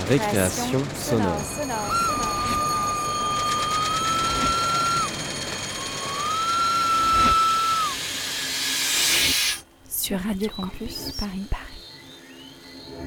[0.00, 1.40] Récréation sonore.
[9.88, 11.46] Sur Radio Campus Paris.
[11.48, 13.06] Paris.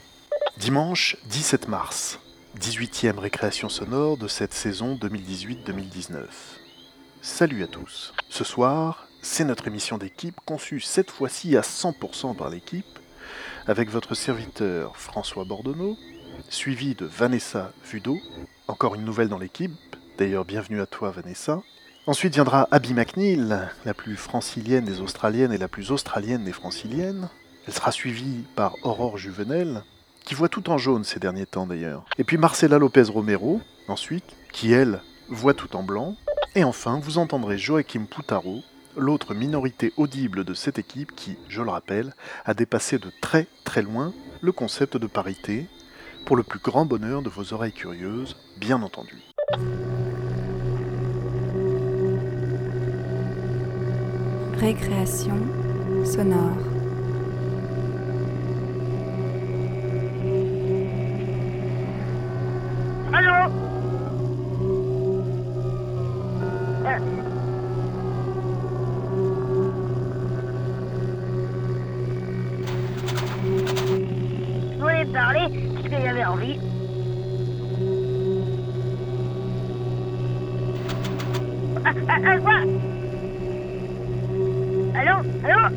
[0.56, 2.20] Dimanche 17 mars,
[2.58, 6.24] 18e récréation sonore de cette saison 2018-2019.
[7.22, 8.14] Salut à tous.
[8.30, 12.86] Ce soir, c'est notre émission d'équipe conçue cette fois-ci à 100% par l'équipe,
[13.68, 15.98] avec votre serviteur François Bordonneau,
[16.50, 18.18] suivi de Vanessa Vudo,
[18.68, 19.74] encore une nouvelle dans l'équipe,
[20.18, 21.62] d'ailleurs bienvenue à toi Vanessa.
[22.06, 23.54] Ensuite viendra Abby McNeil,
[23.86, 27.30] la plus francilienne des Australiennes et la plus australienne des franciliennes.
[27.68, 29.84] Elle sera suivie par Aurore Juvenel,
[30.24, 32.06] qui voit tout en jaune ces derniers temps d'ailleurs.
[32.18, 36.16] Et puis Marcela Lopez Romero, ensuite, qui elle voit tout en blanc.
[36.56, 38.62] Et enfin, vous entendrez Joachim Poutaro,
[38.96, 42.14] l'autre minorité audible de cette équipe qui, je le rappelle,
[42.46, 45.68] a dépassé de très très loin le concept de parité,
[46.28, 49.16] pour le plus grand bonheur de vos oreilles curieuses, bien entendu.
[54.60, 55.38] Récréation
[56.04, 56.77] sonore.
[76.16, 76.60] Envie.
[81.86, 82.60] Ah, ah, ah, quoi
[84.96, 85.14] Allô
[85.44, 85.76] Allô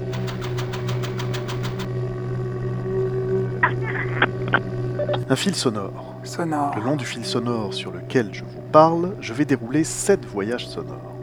[5.28, 6.14] Un fil sonore.
[6.24, 6.74] Sonore.
[6.76, 10.66] Le long du fil sonore sur lequel je vous parle, je vais dérouler sept voyages
[10.66, 11.14] sonores.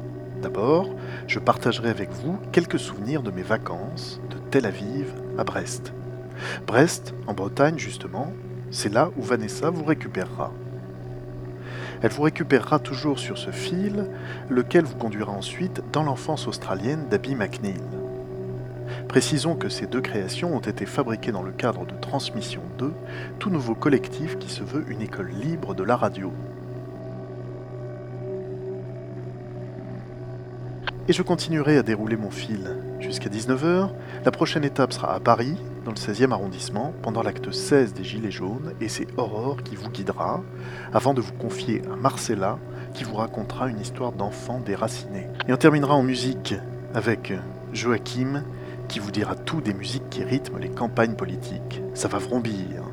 [0.42, 0.90] D'abord,
[1.28, 5.94] je partagerai avec vous quelques souvenirs de mes vacances de Tel Aviv à Brest.
[6.68, 8.32] Brest, en Bretagne justement,
[8.72, 10.52] c'est là où Vanessa vous récupérera.
[12.02, 14.05] Elle vous récupérera toujours sur ce fil,
[14.50, 17.82] lequel vous conduira ensuite dans l'enfance australienne d'Abby McNeil.
[19.08, 22.94] Précisons que ces deux créations ont été fabriquées dans le cadre de Transmission 2,
[23.39, 26.32] tout nouveau collectif qui se veut une école libre de la radio.
[31.08, 33.89] Et je continuerai à dérouler mon fil jusqu'à 19h.
[34.26, 35.55] La prochaine étape sera à Paris,
[35.87, 39.87] dans le 16e arrondissement, pendant l'acte 16 des Gilets jaunes, et c'est Aurore qui vous
[39.89, 40.43] guidera,
[40.92, 42.59] avant de vous confier à Marcella,
[42.93, 45.30] qui vous racontera une histoire d'enfant déraciné.
[45.48, 46.55] Et on terminera en musique
[46.93, 47.31] avec
[47.71, 48.43] Joachim,
[48.89, 51.81] qui vous dira tout des musiques qui rythment les campagnes politiques.
[51.93, 52.83] Ça va vrombir.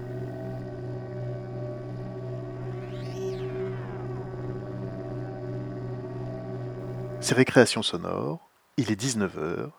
[7.19, 8.39] C'est Récréation sonore,
[8.77, 9.71] il est 19h,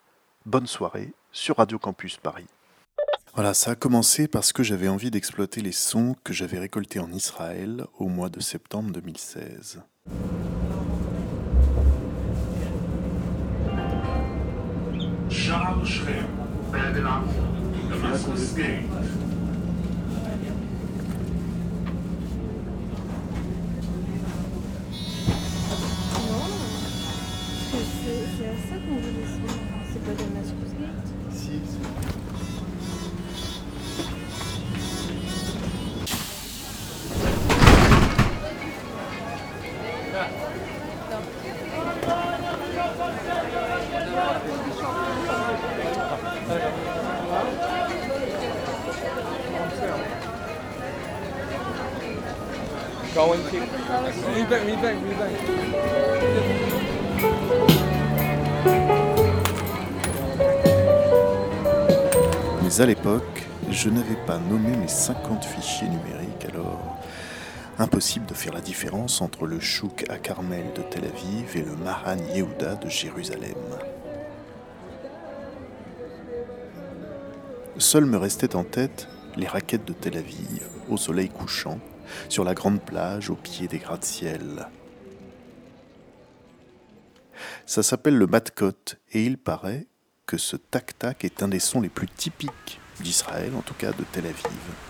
[0.46, 2.48] bonne soirée sur Radio Campus Paris.
[3.36, 7.12] Voilà, ça a commencé parce que j'avais envie d'exploiter les sons que j'avais récoltés en
[7.12, 9.82] Israël au mois de septembre 2016.
[10.10, 10.16] C'est
[28.70, 28.98] ça qu'on
[29.92, 30.65] c'est pas des masques.
[62.62, 63.24] Mais à l'époque,
[63.70, 66.98] je n'avais pas nommé mes 50 fichiers numériques, alors
[67.78, 71.76] impossible de faire la différence entre le Chouk à Carmel de Tel Aviv et le
[71.76, 73.56] Mahan Yehuda de Jérusalem.
[77.78, 81.80] Seul me restait en tête les raquettes de Tel Aviv, au soleil couchant,
[82.30, 84.68] sur la grande plage au pied des gratte-ciel.
[87.66, 89.88] Ça s'appelle le matkot et il paraît
[90.26, 94.04] que ce tac-tac est un des sons les plus typiques d'Israël, en tout cas de
[94.14, 94.85] Tel Aviv.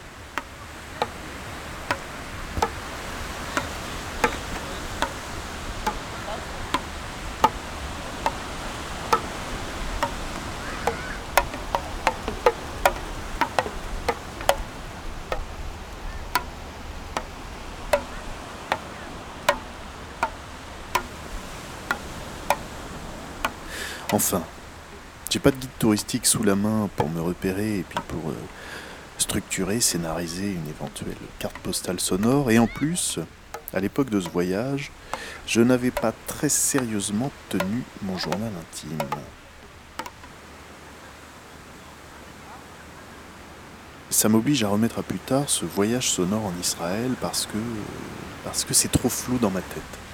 [24.16, 24.42] Enfin,
[25.30, 28.34] j'ai pas de guide touristique sous la main pour me repérer et puis pour euh,
[29.18, 32.50] structurer, scénariser une éventuelle carte postale sonore.
[32.50, 33.20] Et en plus,
[33.74, 34.94] à l'époque de ce voyage,
[35.46, 38.98] je n'avais pas très sérieusement tenu mon journal intime.
[44.10, 47.58] Ça m'oblige à remettre à plus tard ce voyage sonore en Israël parce que
[48.46, 50.05] parce que c'est trop flou dans ma tête.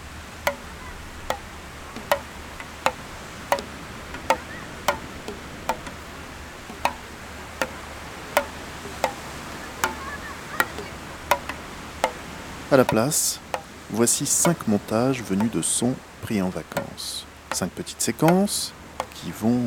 [12.72, 13.42] À la place,
[13.90, 17.26] voici cinq montages venus de sons pris en vacances.
[17.52, 18.72] Cinq petites séquences
[19.14, 19.60] qui vont,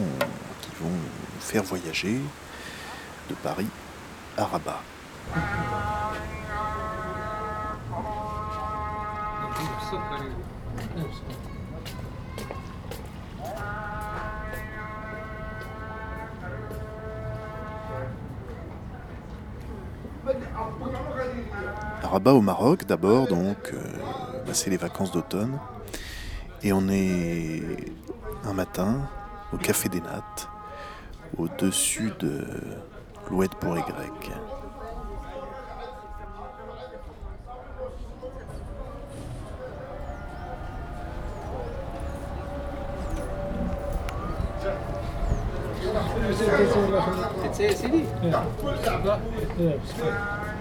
[0.63, 2.19] qui vont nous faire voyager
[3.29, 3.67] de Paris
[4.39, 4.81] à Rabat.
[22.15, 25.59] Rabat au Maroc d'abord, donc euh, c'est les vacances d'automne.
[26.63, 27.61] Et on est
[28.45, 29.01] un matin
[29.53, 30.49] au Café des Nattes,
[31.37, 32.47] au-dessus de
[33.29, 33.83] l'Oued pour Y.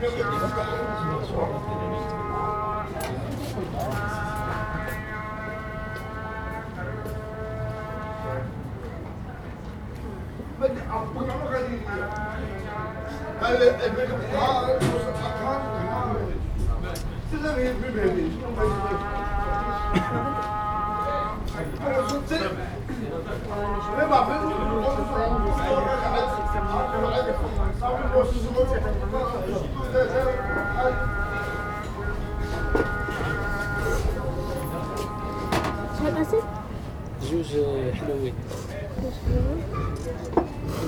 [0.04, 0.10] Ja.
[1.32, 1.63] Ja.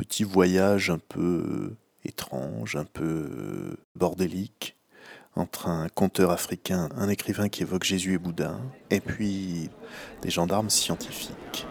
[0.00, 1.74] Petit voyage un peu
[2.06, 4.74] étrange, un peu euh, bordélique,
[5.36, 8.56] entre un conteur africain, un écrivain qui évoque Jésus et Bouddha,
[8.88, 9.68] et puis
[10.22, 11.66] des gendarmes scientifiques.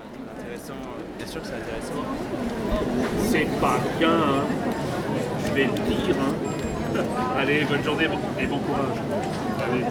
[1.18, 2.06] Bien sûr que c'est intéressant.
[3.32, 4.46] C'est pas bien, hein.
[5.48, 6.16] je vais le dire.
[6.22, 7.04] Hein.
[7.36, 8.08] Allez, bonne journée
[8.40, 8.98] et bon courage.
[9.60, 9.86] Allez.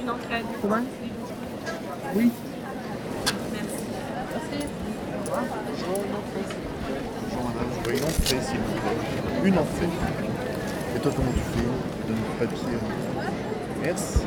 [0.00, 0.46] Une entraide.
[7.88, 9.44] Une entrée, s'il vous plaît.
[9.44, 9.86] Une entrée.
[10.96, 12.78] Et toi, comment tu fais Donne le papier.
[13.80, 14.18] Merci.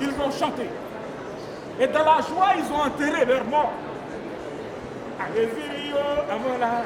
[0.00, 0.70] Ils vont chanter.
[1.78, 3.72] Et dans la joie, ils ont enterré leur mort.
[5.20, 5.96] Allez, Zirio,
[6.30, 6.82] Amola.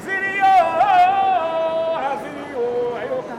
[0.00, 3.36] Zirio, ah, Zirio, Ayoka.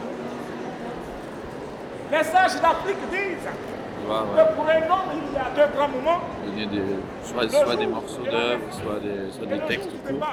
[2.12, 3.73] Les sages d'Afrique disent
[4.04, 6.20] que pour un homme, il y a deux grands moments.
[6.46, 6.82] donner des,
[7.24, 8.30] soit, soit des morceaux nuit.
[8.72, 10.28] soit des, soit des textes courts.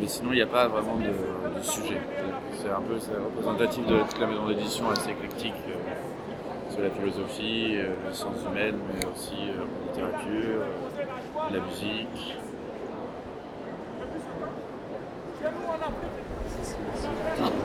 [0.00, 2.00] Mais sinon, il n'y a pas vraiment de, de sujet.
[2.54, 7.74] C'est un peu représentatif de toute la maison d'édition assez éclectique euh, sur la philosophie,
[7.76, 9.64] euh, les sciences humaines, mais aussi euh,
[9.94, 10.62] la littérature,
[11.52, 12.36] la musique.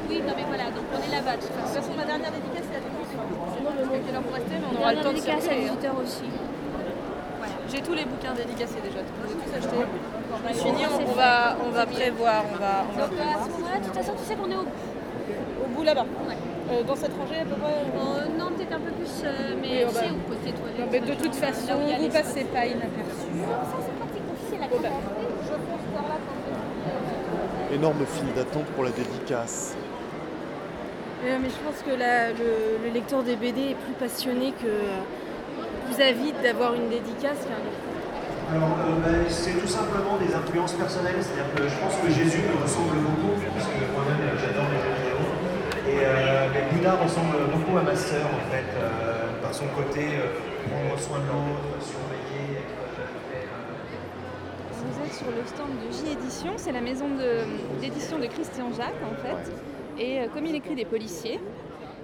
[0.09, 1.35] Oui, non mais voilà, donc on est là-bas.
[1.37, 3.17] De toute façon, ma dernière dédicace, c'est demi C'est
[3.61, 5.53] bon, je sais quelle heure vous restez, mais on aura le temps de dédicace à
[5.53, 5.77] circuler, hein.
[5.77, 6.25] 18h aussi.
[7.37, 7.53] Voilà.
[7.69, 9.77] J'ai tous les bouquins dédicacés déjà, je les ai tous achetés.
[9.85, 13.45] Je me suis dit, on, va, on va prévoir, on va, on va Donc à
[13.45, 16.05] ce moment-là, de toute façon, tu sais qu'on est au au bout là-bas.
[16.71, 19.59] Euh, dans cette rangée à peu près Euh, non, peut-être un peu plus, euh, Oui,
[19.61, 20.79] mais tu sais, au côté toilette.
[20.79, 23.29] Non, mais de toute façon, où vous les- passez pas inaperçu.
[23.37, 25.13] Ça, c'est pratique c'est la Bon, bah, caméra.
[25.45, 26.35] je fonce par là quand
[27.77, 29.75] Énorme file d'attente pour la dédicace.
[31.25, 34.73] Euh, mais je pense que la- le, le lecteur des BD est plus passionné que
[35.85, 37.93] plus avide d'avoir une dédicace qu'un lecteur.
[38.49, 41.21] Alors, euh, ben, c'est tout simplement des influences personnelles.
[41.21, 44.79] C'est-à-dire que je pense que Jésus me ressemble beaucoup, parce que moi-même euh, j'adore les
[44.81, 45.19] jeux vidéo.
[45.85, 50.33] Et euh, Bouddha ressemble beaucoup à ma sœur, en fait, euh, par son côté euh,
[50.65, 53.05] prendre soin de l'autre, surveiller, être, euh,
[55.17, 56.51] sur le stand de J-Édition.
[56.57, 59.51] C'est la maison de- d'édition de, Christian Jacques, en fait.
[59.99, 61.39] Et euh, comme il écrit des policiers,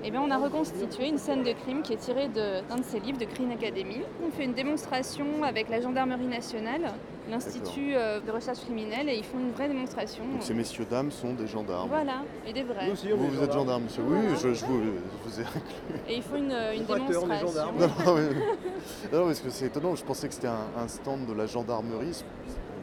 [0.06, 2.84] eh bien, on a reconstitué une scène de crime qui est tirée de- d'un de,
[2.84, 4.02] ses livres, de Crime Academy.
[4.26, 6.92] On fait une démonstration avec la Gendarmerie nationale,
[7.30, 10.24] l'Institut euh, de recherche criminelle, et ils font une vraie démonstration.
[10.26, 11.88] Donc ces messieurs dames sont des gendarmes.
[11.90, 12.90] Voilà, et des vrais.
[12.90, 15.62] Vous, vous êtes gendarme, monsieur Oui, je, je vous, je vous ai inclus.
[16.10, 17.48] Et ils font une, les démonstration.
[17.48, 17.78] gendarmes.
[17.80, 21.26] Non, non, mais- non, parce que c'est étonnant, je pensais que c'était un, un stand
[21.28, 22.24] de la gendarmerie.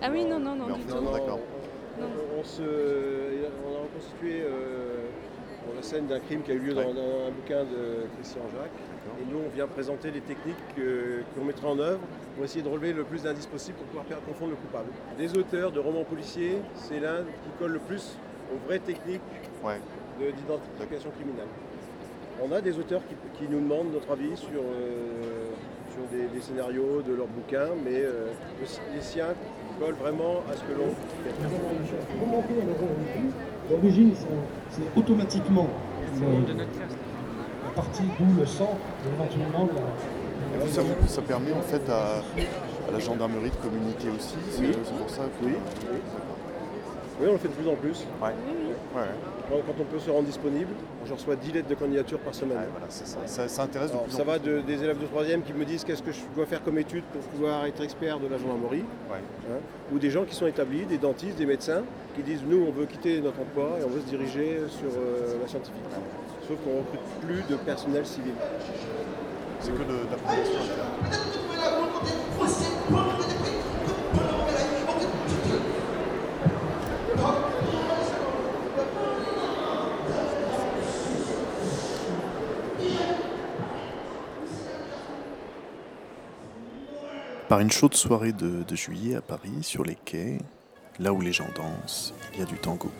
[0.02, 0.94] Ah oui, non, non, non, du tout.
[1.12, 1.40] D'accord.
[2.38, 5.04] On, se, on a reconstitué euh,
[5.76, 8.70] la scène d'un crime qui a eu lieu dans, dans un bouquin de Christian Jacques.
[9.20, 12.00] Et nous, on vient présenter les techniques que- qu'on mettra en œuvre
[12.34, 14.88] pour essayer de relever le plus d'indices possible pour pouvoir faire confondre le coupable.
[15.18, 18.16] Des auteurs de romans policiers, c'est l'un qui colle le plus
[18.54, 19.20] aux vraies techniques
[20.18, 21.48] de- d'identification criminelle.
[22.42, 23.14] On a des auteurs qui,
[23.44, 25.50] qui nous demandent notre avis sur, euh,
[25.92, 28.28] sur des, des scénarios de leurs bouquins, mais euh,
[28.60, 29.34] le- les siens
[29.88, 30.94] vraiment à ce que l'on
[33.70, 34.12] L'origine,
[34.70, 35.68] c'est- automatiquement
[36.20, 38.76] le- la partie d'où le sang,
[39.14, 39.80] éventuellement la,
[40.58, 42.16] Et vous, ça, vous- ça permet en fait à,
[42.88, 44.72] à la gendarmerie de communiquer aussi, c'est Oui.
[44.84, 45.46] c'est pour ça que...
[45.46, 45.52] Oui.
[47.20, 48.06] Oui, on le fait de plus en plus.
[48.22, 48.28] Ouais.
[48.96, 49.02] Ouais.
[49.48, 50.70] Quand, quand on peut se rendre disponible,
[51.06, 52.58] je reçois 10 lettres de candidature par semaine.
[52.88, 53.04] ça.
[53.26, 54.30] Ça, ça intéresse de Alors, plus en ça plus.
[54.32, 56.78] va de- des élèves de 3e qui me disent qu'est-ce que je dois faire comme
[56.78, 58.84] étude pour pouvoir être expert de la gendarmerie.
[59.10, 59.58] Hein,
[59.92, 61.82] ou des gens qui sont établis, des dentistes, des médecins,
[62.14, 65.36] qui disent nous on veut quitter notre emploi et on veut se diriger sur euh,
[65.42, 65.82] la scientifique.
[66.48, 68.32] Sauf qu'on ne recrute plus de personnel civil.
[69.60, 70.16] C'est que de, de la
[87.50, 90.38] Par une chaude soirée de, juillet à Paris, sur les quais,
[91.00, 92.92] là où les gens dansent, il y a du tango.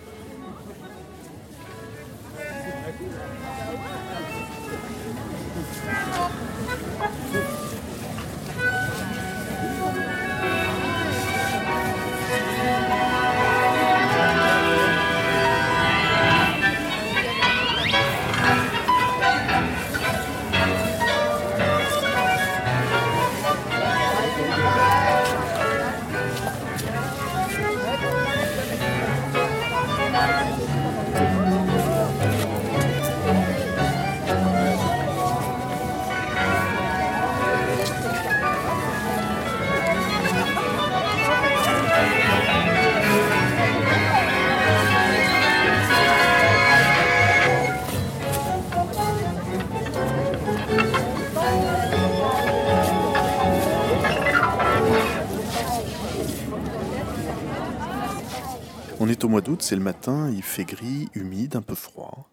[59.62, 62.28] C'est le matin, il fait gris, humide, un peu froid.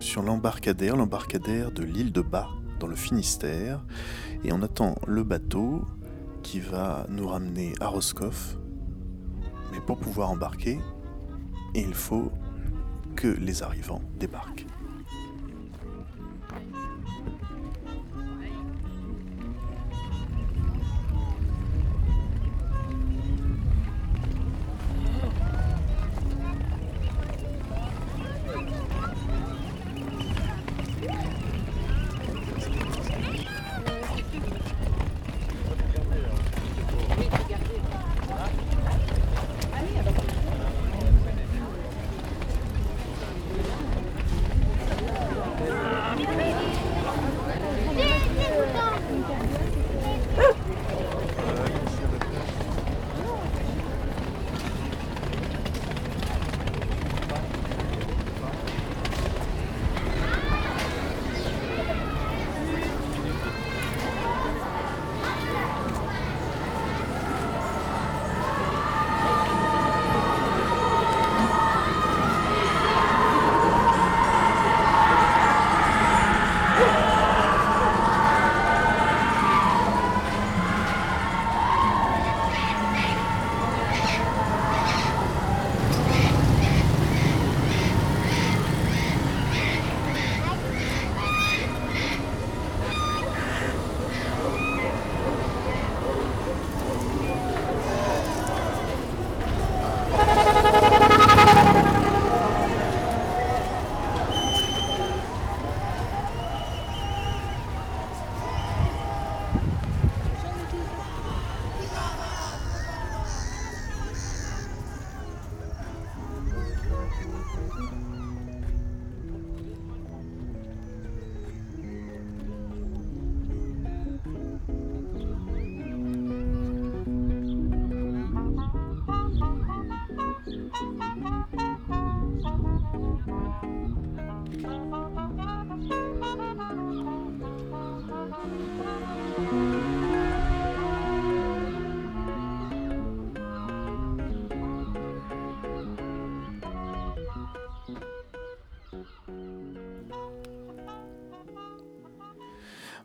[0.00, 3.84] Sur l'embarcadère, l'embarcadère de l'île de Bas, dans le Finistère,
[4.44, 5.84] et on attend le bateau
[6.42, 8.56] qui va nous ramener à Roscoff.
[9.72, 10.78] Mais pour pouvoir embarquer,
[11.74, 12.30] il faut
[13.16, 14.66] que les arrivants débarquent.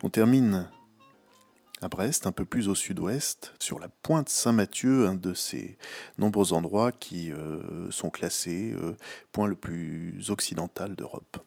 [0.10, 0.68] On termine
[1.84, 5.78] à Brest, un peu plus au sud-ouest, sur la pointe Saint-Mathieu, un de ces
[6.18, 8.98] nombreux endroits qui euh, sont classés euh,
[9.32, 11.38] point le plus occidental d'Europe.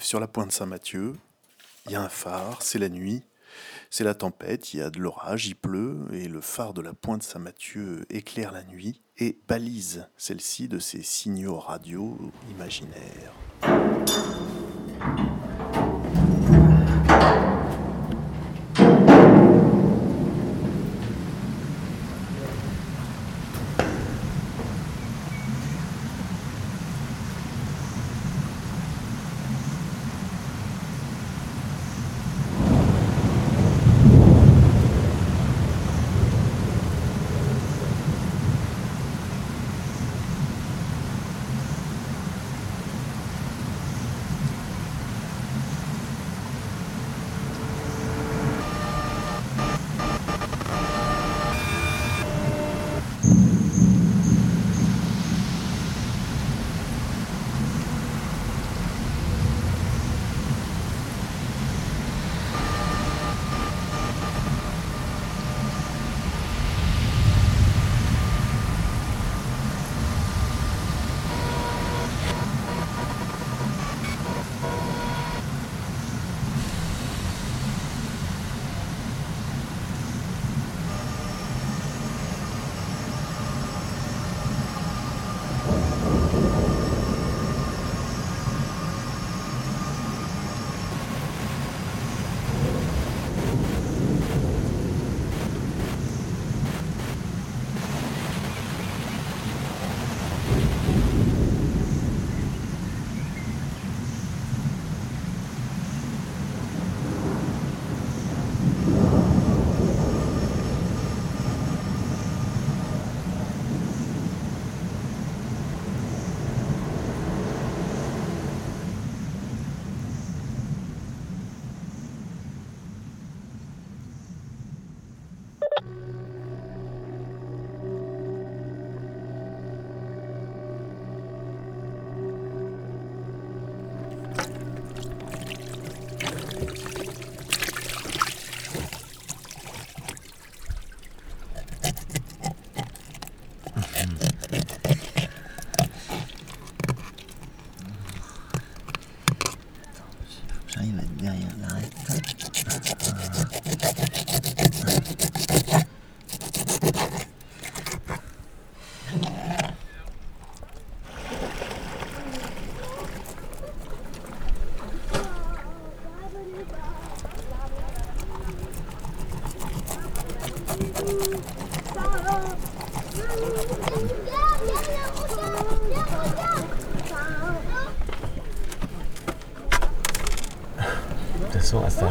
[0.00, 1.14] Sur la pointe Saint-Mathieu,
[1.86, 3.24] il y a un phare, c'est la nuit,
[3.90, 6.92] c'est la tempête, il y a de l'orage, il pleut, et le phare de la
[6.92, 12.16] pointe Saint-Mathieu éclaire la nuit et balise celle-ci de ses signaux radio
[12.48, 14.37] imaginaires.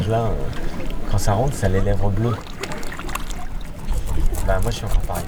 [0.08, 0.34] Âge-là, euh,
[1.10, 2.36] quand ça rentre, ça a les lèvres bleues.
[4.46, 5.24] Bah, moi, je suis encore pareil.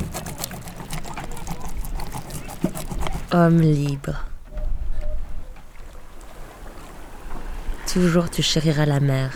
[3.33, 4.25] Homme libre.
[7.93, 9.31] Toujours tu chériras la mer.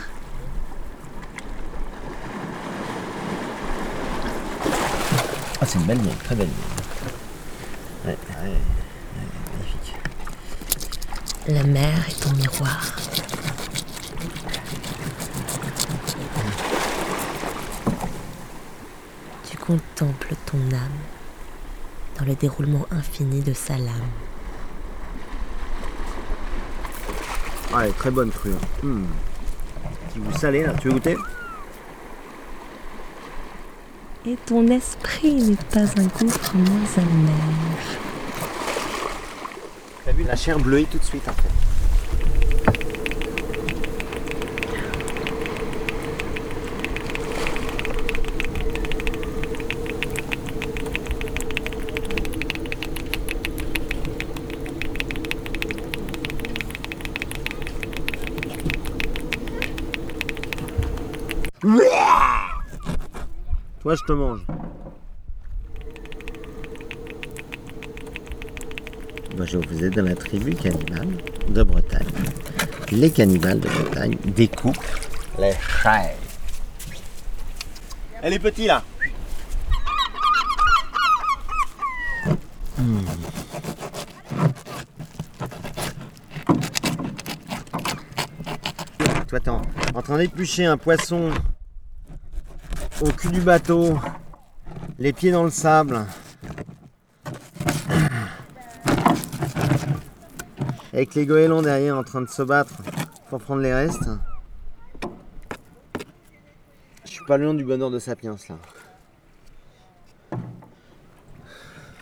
[5.61, 6.49] Ah, c'est une belle mine, très belle.
[8.05, 8.57] Ouais, ouais, ouais,
[9.53, 9.97] magnifique.
[11.49, 12.81] La mer est ton miroir.
[22.45, 24.11] Déroulement infini de sa lame.
[27.73, 28.51] Ah, elle est très bonne crue.
[28.53, 28.87] hein.
[28.87, 29.05] Hmm.
[30.19, 31.17] Goût salé là, tu veux goûter?
[34.27, 37.85] Et ton esprit n'est pas un gouffre moins amer.
[40.05, 41.74] T'as vu la chair bleuie tout de suite en fait.
[63.85, 64.41] Toi, je te mange.
[69.37, 71.09] Moi, je vous ai dans la tribu cannibale
[71.51, 72.07] de Bretagne.
[72.93, 74.79] Les cannibales de Bretagne découpent
[75.39, 76.17] les chairs.
[78.23, 78.83] Elle est petite là.
[82.79, 83.05] Hmm.
[89.29, 89.61] Toi, t'es en,
[89.95, 91.33] en train d'éplucher un poisson
[93.05, 93.99] au cul du bateau,
[94.99, 96.07] les pieds dans le sable.
[100.93, 102.75] Avec les goélands derrière en train de se battre
[103.29, 104.09] pour prendre les restes.
[107.05, 108.57] Je suis pas loin du bonheur de Sapiens là.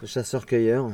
[0.00, 0.90] Le chasseur-cueilleur.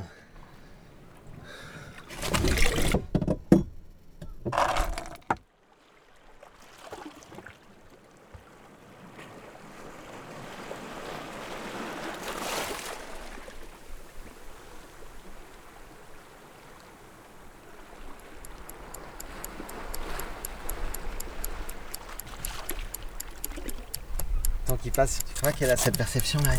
[25.06, 26.52] Tu crois qu'elle a cette perception là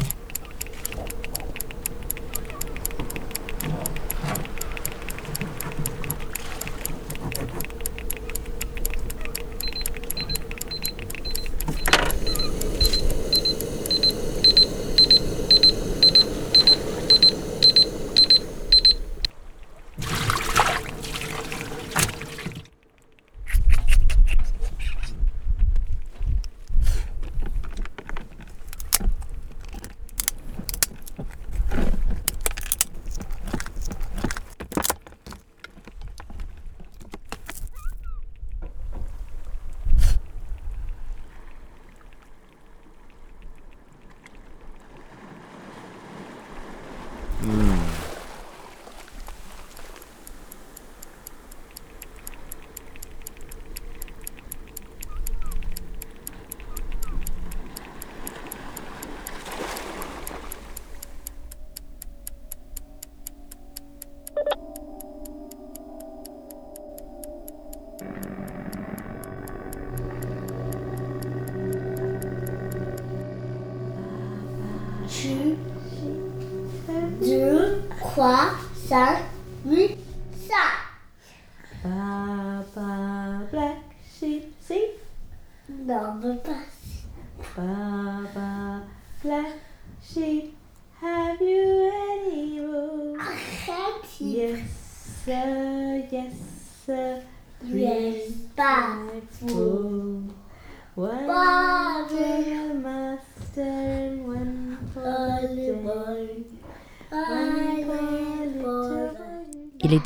[78.20, 79.19] deux, trois,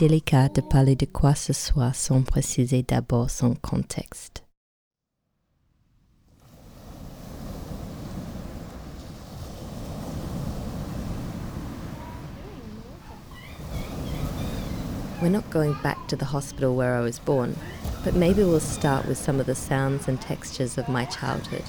[0.04, 4.44] délicat de parler de quoi ce soit sans préciser d'abord son contexte.
[15.22, 17.56] We're not going back to the hospital where I was born,
[18.04, 21.64] but maybe we'll start with some of the sounds and textures of my childhood.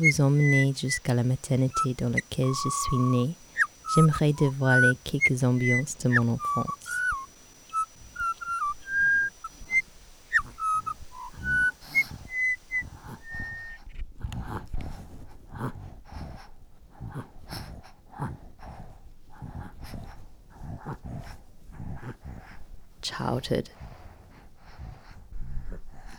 [0.00, 3.34] Vous emmener jusqu'à la maternité dans laquelle je suis née,
[3.94, 6.66] j'aimerais dévoiler quelques ambiances de mon enfance.
[23.02, 23.68] Childhood.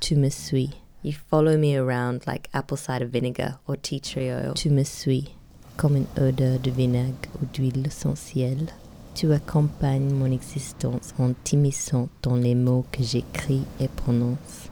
[0.02, 0.70] Tu me suis.
[1.04, 4.54] You follow me around like apple cider vinegar or tea tree oil.
[4.54, 5.30] Tu me suis
[5.76, 8.68] comme une odeur de vinaigre ou d'huile essentielle.
[9.16, 14.70] Tu accompagnes mon existence en t'immisçant dans les mots que j'écris et prononce.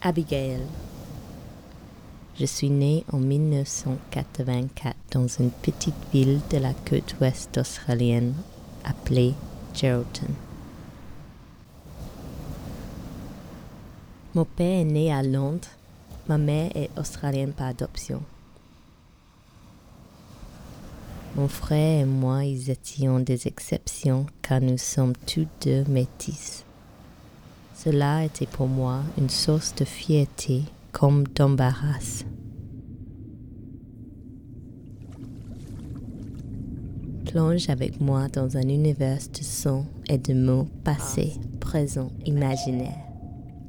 [0.00, 0.60] Abigail.
[2.40, 8.34] Je suis née en 1984 dans une petite ville de la côte ouest australienne
[8.84, 9.34] appelée
[9.74, 10.34] Geraldton.
[14.34, 15.68] Mon père est né à Londres.
[16.28, 18.20] Ma mère est australienne par adoption.
[21.36, 26.64] Mon frère et moi, ils étions des exceptions car nous sommes tous deux métis.
[27.76, 32.24] Cela était pour moi une source de fierté comme d'embarras.
[37.26, 43.03] Plonge avec moi dans un univers de sons et de mots passés, présents, imaginaires.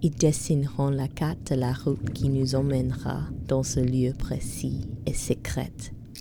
[0.08, 5.16] Ils dessineront la carte de la route qui nous emmènera dans ce lieu précis et
[5.16, 5.72] secret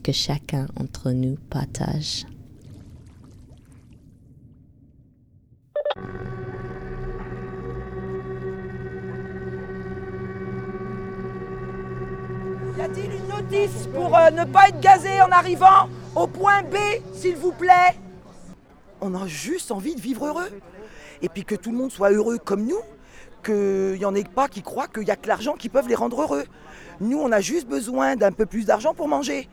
[0.02, 2.24] que chacun entre nous partage.
[12.78, 16.76] Y a-t-il une notice pour euh, ne pas être gazé en arrivant au point B,
[17.12, 17.98] s'il vous plaît?
[19.02, 20.58] On a juste envie de vivre heureux.
[21.20, 22.80] Et puis que tout le monde soit heureux comme nous,
[23.44, 25.94] qu'il n'y en ait pas qui croient qu'il n'y a que l'argent qui peuvent les
[25.94, 26.44] rendre heureux.
[27.00, 29.48] Nous, on a juste besoin d'un peu plus d'argent pour manger.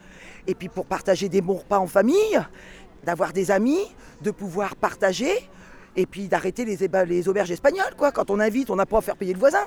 [0.48, 2.40] Et puis pour partager des bons repas en famille,
[3.04, 3.82] d'avoir des amis,
[4.22, 5.32] de pouvoir partager,
[5.96, 8.12] et puis d'arrêter les, auberges espagnoles, quoi.
[8.12, 9.66] Quand on invite, on n'a pas à faire payer le voisin.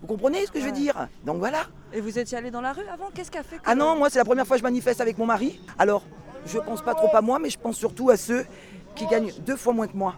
[0.00, 1.08] Vous comprenez ce que je veux dire?
[1.24, 1.66] Donc voilà.
[1.92, 3.10] Et vous étiez allé dans la rue avant?
[3.14, 5.16] Qu'est-ce qu'a fait que- Ah non, moi c'est la première fois que je manifeste avec
[5.18, 5.60] mon mari.
[5.78, 6.04] Alors,
[6.46, 8.44] je pense pas trop à moi, mais je pense surtout à ceux
[8.94, 10.16] qui gagnent deux fois moins que moi.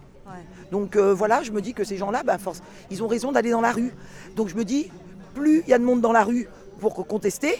[0.70, 3.60] Donc euh, voilà, je me dis que ces gens-là, force, ils ont raison d'aller dans
[3.60, 3.92] la rue.
[4.34, 4.90] Donc je me dis,
[5.34, 6.48] plus il y a de monde dans la rue
[6.80, 7.54] pour contester,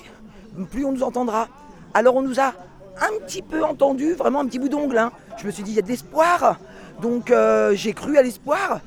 [0.71, 1.49] plus on nous entendra.
[1.95, 2.55] Alors on nous a
[2.99, 4.99] un petit peu entendu, vraiment un petit bout d'ongle.
[4.99, 5.13] hein.
[5.39, 6.59] Je me suis dit, il y a de l'espoir.
[7.01, 8.81] Donc euh, j'ai cru à l'espoir.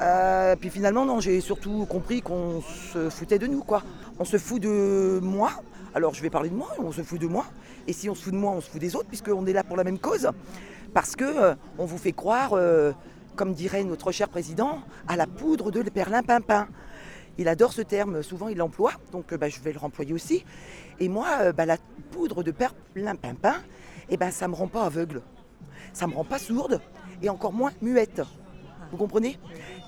[0.00, 3.64] Euh, puis finalement, non, j'ai surtout compris qu'on se foutait de nous.
[4.18, 5.50] On se fout de moi.
[5.94, 7.44] Alors je vais parler de moi, on se fout de moi.
[7.86, 9.62] Et si on se fout de moi, on se fout des autres, puisqu'on est là
[9.62, 10.28] pour la même cause.
[10.92, 12.54] Parce que euh, on vous fait croire,
[13.36, 16.68] comme dirait notre cher président, à la poudre de perlimpinpin.
[17.36, 20.44] Il adore ce terme, souvent il l'emploie, donc euh, bah, je vais le remployer aussi.
[21.00, 21.76] Et moi, euh, bah, la
[22.12, 23.56] poudre de perlimpinpin,
[24.08, 25.22] eh ben, ça ne me rend pas aveugle.
[25.92, 26.80] Ça ne me rend pas sourde
[27.22, 28.22] et encore moins muette.
[28.90, 29.38] Vous comprenez?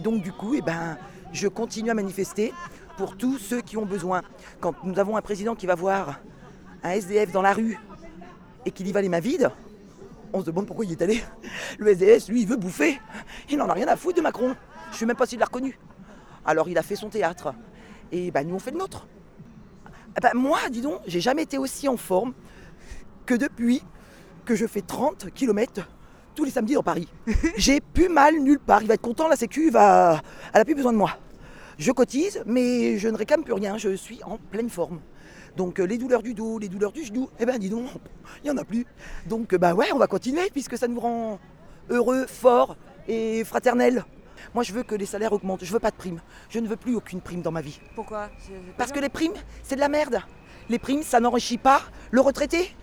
[0.00, 0.98] Donc du coup, eh ben,
[1.32, 2.52] je continue à manifester
[2.96, 4.22] pour tous ceux qui ont besoin.
[4.60, 6.20] Quand nous avons un président qui va voir
[6.82, 7.78] un SDF dans la rue
[8.64, 9.50] et qu'il y va les mains vides,
[10.36, 11.22] on se demande pourquoi il est allé.
[11.78, 13.00] Le SDF, lui, il veut bouffer.
[13.50, 14.54] Il n'en a rien à foutre de Macron.
[14.90, 15.78] Je ne sais même pas s'il l'a reconnu.
[16.44, 17.54] Alors il a fait son théâtre.
[18.12, 19.06] Et ben, nous, on fait le nôtre.
[20.16, 22.34] Eh ben, moi, dis donc, j'ai jamais été aussi en forme
[23.24, 23.82] que depuis
[24.44, 25.88] que je fais 30 km
[26.34, 27.08] tous les samedis dans Paris.
[27.56, 28.82] J'ai plus mal nulle part.
[28.82, 30.20] Il va être content, la Sécu, va...
[30.52, 31.18] elle a plus besoin de moi.
[31.78, 33.78] Je cotise, mais je ne réclame plus rien.
[33.78, 35.00] Je suis en pleine forme.
[35.56, 37.88] Donc euh, les douleurs du dos, les douleurs du genou, eh ben dis donc,
[38.44, 38.86] il n'y en a plus.
[39.26, 41.38] Donc euh, bah ouais, on va continuer puisque ça nous rend
[41.88, 42.76] heureux, forts
[43.08, 44.04] et fraternels.
[44.54, 46.20] Moi je veux que les salaires augmentent, je veux pas de primes.
[46.50, 47.80] Je ne veux plus aucune prime dans ma vie.
[47.94, 48.28] Pourquoi?
[48.76, 50.20] Parce que les primes, c'est de la merde.
[50.68, 52.74] Les primes, ça n'enrichit pas le retraité.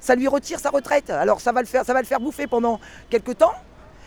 [0.00, 1.10] Ça lui retire sa retraite.
[1.10, 3.54] Alors ça va le faire, ça va le faire bouffer pendant quelques temps,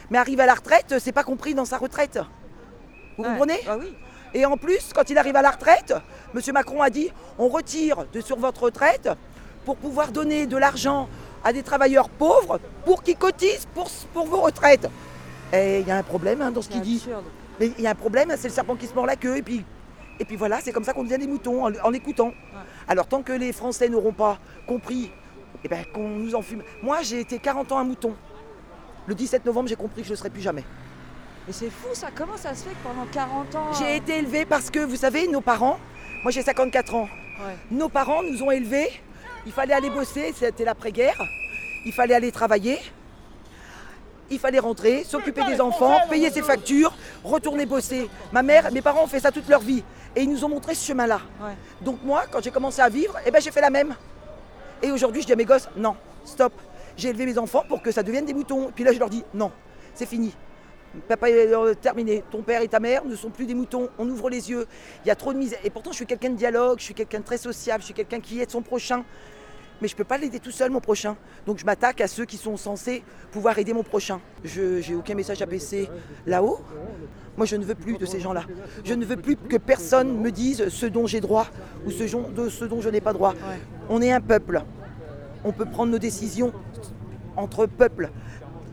[0.09, 2.19] mais arrive à la retraite, c'est pas compris dans sa retraite.
[3.17, 3.61] Vous comprenez?
[4.35, 5.95] Et en plus, quand il arrive à la retraite,
[6.35, 6.41] M.
[6.53, 9.09] Macron a dit on retire de sur votre retraite
[9.63, 11.07] pour pouvoir donner de l'argent
[11.41, 14.89] à des travailleurs pauvres pour qu'ils cotisent pour, pour vos retraites.
[15.53, 17.07] Et il y a un problème hein, dans ce qu'il dit.
[17.61, 19.37] Mais il y a un problème, c'est le serpent qui se mord la queue.
[19.37, 19.63] Et puis,
[20.19, 22.33] et puis voilà, c'est comme ça qu'on devient des moutons, en, en écoutant.
[22.89, 25.11] Alors tant que les Français n'auront pas compris
[25.63, 26.61] eh ben, qu'on nous en fume.
[26.83, 28.13] Moi, j'ai été 40 ans un mouton.
[29.07, 30.65] Le 17 novembre, j'ai compris que je ne serai plus jamais.
[31.47, 33.73] Mais c'est fou ça, comment ça se fait que pendant 40 ans.
[33.77, 35.77] J'ai été élevée parce que, vous savez, nos parents,
[36.23, 37.09] moi j'ai 54 ans,
[37.69, 38.89] nos parents nous ont élevés,
[39.45, 41.21] il fallait aller bosser, c'était l'après-guerre,
[41.85, 42.79] il fallait aller travailler,
[44.31, 48.09] il fallait rentrer, s'occuper des enfants, payer ses factures, retourner bosser.
[48.31, 49.83] Ma mère, mes parents ont fait ça toute leur vie
[50.15, 51.21] et ils nous ont montré ce chemin-là.
[51.81, 53.95] Donc moi, quand j'ai commencé à vivre, eh ben, j'ai fait la même.
[54.81, 56.53] Et aujourd'hui, je dis à mes gosses, non, stop.
[56.97, 58.71] J'ai élevé mes enfants pour que ça devienne des moutons.
[58.73, 59.51] Puis là, je leur dis, non,
[59.93, 60.33] c'est fini.
[61.07, 62.23] Papa est terminé.
[62.31, 63.89] Ton père et ta mère ne sont plus des moutons.
[63.97, 64.65] On ouvre les yeux.
[65.03, 65.59] Il y a trop de misère.
[65.63, 67.93] Et pourtant, je suis quelqu'un de dialogue, je suis quelqu'un de très sociable, je suis
[67.93, 69.03] quelqu'un qui aide son prochain.
[69.81, 71.17] Mais je ne peux pas l'aider tout seul, mon prochain.
[71.45, 74.21] Donc je m'attaque à ceux qui sont censés pouvoir aider mon prochain.
[74.43, 75.89] Je n'ai aucun message à passer
[76.25, 76.59] là-haut.
[77.35, 78.45] Moi, je ne veux plus de ces gens-là.
[78.85, 81.47] Je ne veux plus que personne me dise ce dont j'ai droit
[81.85, 83.33] ou ce, dont- de ce dont je n'ai pas droit.
[83.89, 84.63] On est un peuple.
[85.43, 86.53] On peut prendre nos décisions
[87.35, 88.09] entre peuples,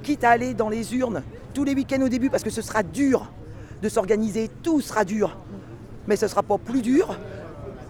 [0.04, 2.82] quitte à aller dans les urnes tous les week-ends au début, parce que ce sera
[2.82, 3.30] dur
[3.82, 5.36] de s'organiser, tout sera dur.
[6.06, 7.16] Mais ce ne sera pas plus dur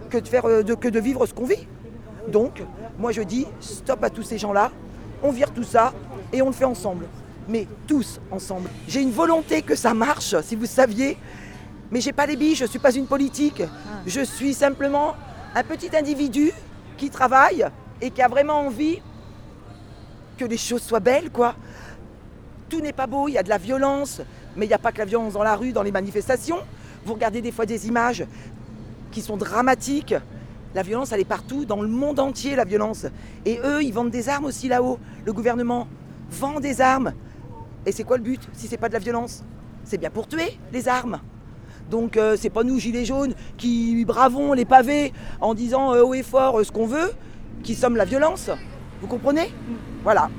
[0.09, 1.67] que de, faire, euh, que de vivre ce qu'on vit.
[2.27, 2.63] Donc,
[2.97, 4.71] moi je dis, stop à tous ces gens-là,
[5.21, 5.93] on vire tout ça
[6.31, 7.05] et on le fait ensemble.
[7.47, 8.69] Mais tous ensemble.
[8.87, 11.17] J'ai une volonté que ça marche, si vous saviez.
[11.91, 13.61] Mais j'ai pas les billes, je ne suis pas une politique.
[14.05, 15.15] Je suis simplement
[15.53, 16.51] un petit individu
[16.97, 17.65] qui travaille
[18.01, 19.01] et qui a vraiment envie
[20.37, 21.55] que les choses soient belles, quoi.
[22.69, 24.21] Tout n'est pas beau, il y a de la violence,
[24.55, 26.59] mais il n'y a pas que la violence dans la rue, dans les manifestations.
[27.05, 28.25] Vous regardez des fois des images
[29.11, 30.15] qui sont dramatiques.
[30.73, 33.05] La violence, elle est partout, dans le monde entier, la violence.
[33.45, 35.87] Et eux, ils vendent des armes aussi là-haut, le gouvernement.
[36.31, 37.13] vend des armes.
[37.85, 39.43] Et c'est quoi le but si c'est pas de la violence?
[39.83, 41.19] C'est bien pour tuer les armes.
[41.91, 46.13] Donc euh, c'est pas nous gilets jaunes qui bravons les pavés en disant euh, haut
[46.13, 47.11] et fort euh, ce qu'on veut,
[47.61, 48.49] qui sommes la violence.
[49.01, 49.53] Vous comprenez?
[50.03, 50.29] Voilà.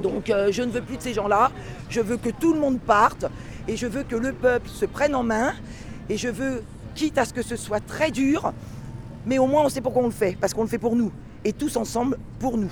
[0.00, 1.50] Donc euh, je ne veux plus de ces gens-là.
[1.88, 3.26] Je veux que tout le monde parte
[3.68, 5.52] et je veux que le peuple se prenne en main
[6.08, 6.62] et je veux,
[6.94, 8.52] quitte à ce que ce soit très dur,
[9.26, 11.12] mais au moins on sait pourquoi on le fait, parce qu'on le fait pour nous
[11.44, 12.70] et tous ensemble pour nous.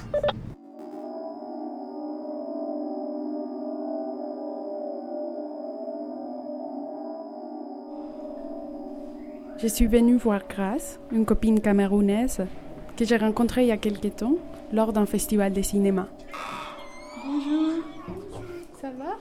[9.59, 12.46] Je suis venue voir Grace, une copine camerounaise
[12.96, 14.37] que j'ai rencontrée il y a quelques temps
[14.72, 16.09] lors d'un festival de cinéma.
[18.90, 19.18] Ça va?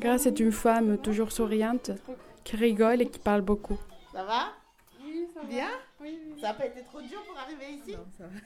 [0.00, 1.90] Grace est une femme toujours souriante,
[2.44, 3.78] qui rigole et qui parle beaucoup.
[4.12, 4.52] Ça va?
[5.04, 5.46] Oui, ça va.
[5.46, 5.68] Bien?
[6.40, 7.96] Ça n'a pas été trop dur pour arriver ici?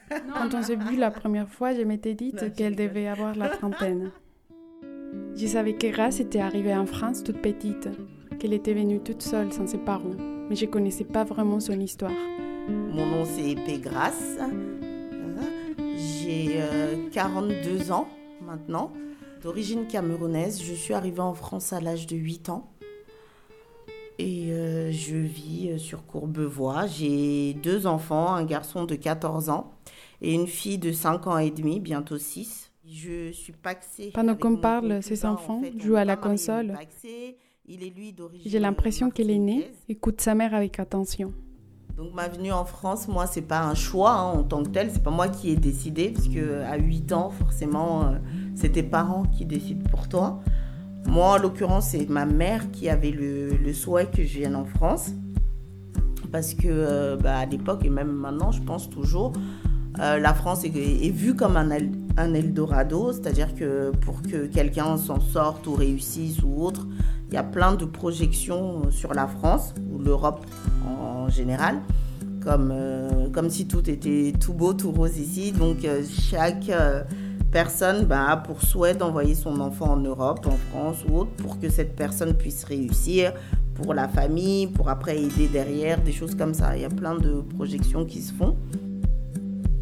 [0.09, 4.11] Quand on s'est vu la première fois, je m'étais dit qu'elle devait avoir la trentaine.
[5.35, 7.87] Je savais que Grace était arrivée en France toute petite,
[8.39, 10.17] qu'elle était venue toute seule sans ses parents,
[10.49, 12.11] mais je ne connaissais pas vraiment son histoire.
[12.67, 14.39] Mon nom c'est Épée Grasse.
[15.95, 18.07] J'ai euh, 42 ans
[18.41, 18.91] maintenant,
[19.43, 20.63] d'origine camerounaise.
[20.63, 22.71] Je suis arrivée en France à l'âge de 8 ans.
[24.17, 26.87] Et euh, je vis euh, sur Courbevoie.
[26.87, 29.73] J'ai deux enfants, un garçon de 14 ans
[30.21, 32.71] et une fille de 5 ans et demi, bientôt 6.
[32.85, 34.11] Je suis paxée.
[34.13, 35.77] Pendant qu'on parle, ses en enfants fait.
[35.79, 36.77] Jouent à la console.
[38.45, 41.33] J'ai l'impression qu'elle est née, écoute sa mère avec attention.
[41.97, 44.89] Donc ma venue en France, moi, c'est pas un choix hein, en tant que tel.
[44.91, 48.17] C'est pas moi qui ai décidé, parce que à 8 ans, forcément, euh,
[48.55, 50.41] c'est tes parents qui décident pour toi.
[51.05, 54.65] Moi, en l'occurrence, c'est ma mère qui avait le, le souhait que je vienne en
[54.65, 55.11] France,
[56.31, 59.33] parce que euh, bah, à l'époque et même maintenant, je pense toujours,
[59.99, 61.69] euh, la France est, vue comme un,
[62.17, 66.87] un Eldorado, c'est-à-dire que pour que quelqu'un s'en sorte ou réussisse ou autre,
[67.29, 70.45] il y a plein de projections sur la France ou l'Europe
[70.87, 71.81] en général,
[72.43, 75.51] comme, euh, comme si tout était tout beau, tout rose ici.
[75.51, 77.03] Donc euh, chaque euh,
[77.53, 81.59] personne bah, a pour souhait d'envoyer son enfant en Europe, en France ou autre, pour
[81.59, 83.31] que cette personne puisse réussir,
[83.75, 86.75] pour la famille, pour après aider derrière, des choses comme ça.
[86.75, 88.57] Il y a plein de projections qui se font.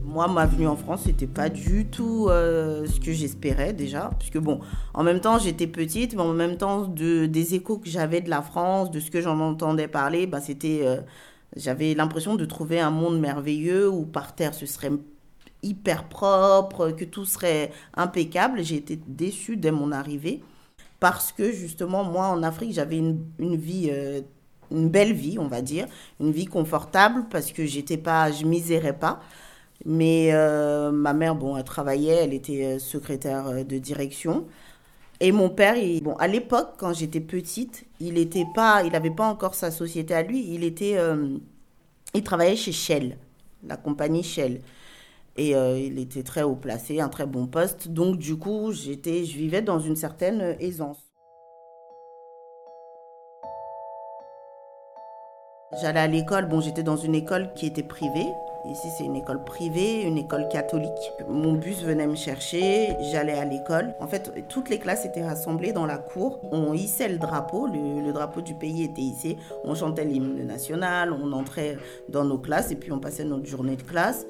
[0.04, 4.12] Moi, ma venue en France, c'était pas du tout euh, ce que j'espérais déjà.
[4.20, 4.60] Puisque bon,
[4.94, 8.30] en même temps, j'étais petite, mais en même temps, de, des échos que j'avais de
[8.30, 10.82] la France, de ce que j'en entendais parler, bah, c'était.
[10.84, 10.98] euh,
[11.58, 14.92] j'avais l'impression de trouver un monde merveilleux où par terre ce serait
[15.64, 18.64] hyper propre, que tout serait impeccable.
[18.64, 20.42] J'ai été déçue dès mon arrivée.
[21.00, 23.90] Parce que justement, moi, en Afrique, j'avais une, une vie.
[23.92, 24.22] euh,
[24.72, 25.86] une belle vie, on va dire,
[26.22, 29.22] une vie confortable parce que j'étais pas, je misérais pas.
[29.86, 34.48] Mais euh, ma mère, bon, elle travaillait, elle était euh, secrétaire de direction.
[35.20, 39.28] Et mon père, bon, à l'époque, quand j'étais petite, il était pas, il n'avait pas
[39.28, 40.54] encore sa société à lui.
[40.54, 40.98] Il était,
[42.14, 43.18] il travaillait chez Shell,
[43.68, 44.62] la compagnie Shell.
[45.38, 47.88] Et euh, il était très haut placé, un très bon poste.
[47.88, 48.92] Donc du coup, je
[49.38, 51.12] vivais dans une certaine euh, aisance.
[55.82, 58.28] J'allais à l'école, bon, j'étais dans une école qui était privée.
[58.70, 60.92] Ici, c'est une école privée, une école catholique.
[61.30, 63.96] Mon bus venait me chercher, j'allais à l'école.
[64.02, 66.42] En fait, toutes les classes étaient rassemblées dans la cour.
[66.52, 69.38] On hissait le drapeau, le, le drapeau du pays était hissé.
[69.64, 71.78] On chantait l'hymne national, on entrait
[72.10, 74.28] dans nos classes et puis on passait notre journée de classe.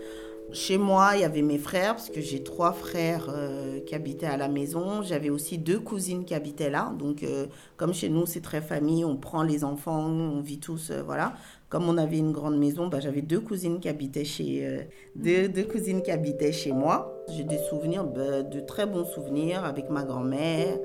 [0.53, 4.25] Chez moi, il y avait mes frères, parce que j'ai trois frères euh, qui habitaient
[4.25, 5.01] à la maison.
[5.01, 6.93] J'avais aussi deux cousines qui habitaient là.
[6.99, 7.45] Donc, euh,
[7.77, 11.35] comme chez nous, c'est très famille, on prend les enfants, on vit tous, euh, voilà.
[11.69, 15.63] Comme on avait une grande maison, bah, j'avais deux cousines qui habitaient chez, deux, deux
[15.63, 17.23] cousines qui habitaient chez moi.
[17.29, 20.77] J'ai des souvenirs, bah, de très bons souvenirs avec ma grand-mère,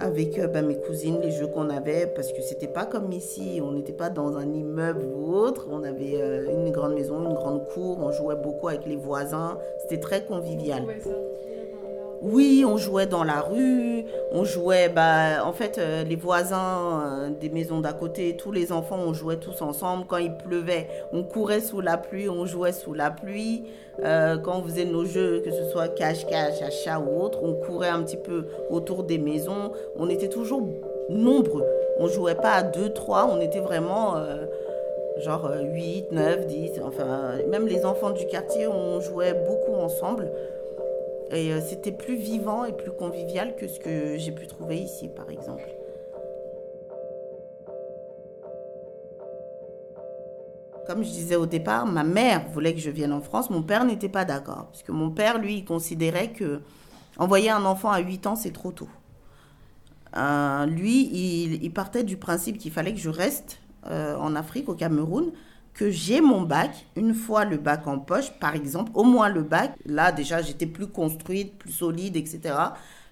[0.00, 3.60] avec euh, bah, mes cousines, les jeux qu'on avait, parce que c'était pas comme ici,
[3.62, 7.34] on n'était pas dans un immeuble ou autre, on avait euh, une grande maison, une
[7.34, 10.84] grande cour, on jouait beaucoup avec les voisins, c'était très convivial.
[12.20, 17.30] Oui, on jouait dans la rue, on jouait, bah, en fait, euh, les voisins euh,
[17.30, 20.04] des maisons d'à côté, tous les enfants, on jouait tous ensemble.
[20.08, 23.64] Quand il pleuvait, on courait sous la pluie, on jouait sous la pluie.
[24.04, 27.88] Euh, quand on faisait nos jeux, que ce soit cache-cache, achat ou autre, on courait
[27.88, 29.72] un petit peu autour des maisons.
[29.96, 30.62] On était toujours
[31.10, 31.66] nombreux.
[31.98, 34.14] On jouait pas à deux, trois, on était vraiment
[35.20, 36.80] genre euh, 8, 9, 10.
[36.84, 40.30] Enfin, même les enfants du quartier, on jouait beaucoup ensemble.
[41.30, 45.08] Et euh, c'était plus vivant et plus convivial que ce que j'ai pu trouver ici,
[45.14, 45.68] par exemple.
[50.86, 53.84] Comme je disais au départ, ma mère voulait que je vienne en France, mon père
[53.84, 54.68] n'était pas d'accord.
[54.72, 56.62] Parce que mon père, lui, considérait que
[57.18, 58.88] Envoyer un enfant à 8 ans, c'est trop tôt.
[60.16, 63.60] Euh, lui, il, il partait du principe qu'il fallait que je reste
[63.90, 65.32] euh, en Afrique, au Cameroun,
[65.78, 69.42] que j'ai mon bac, une fois le bac en poche, par exemple, au moins le
[69.42, 72.54] bac, là déjà j'étais plus construite, plus solide, etc.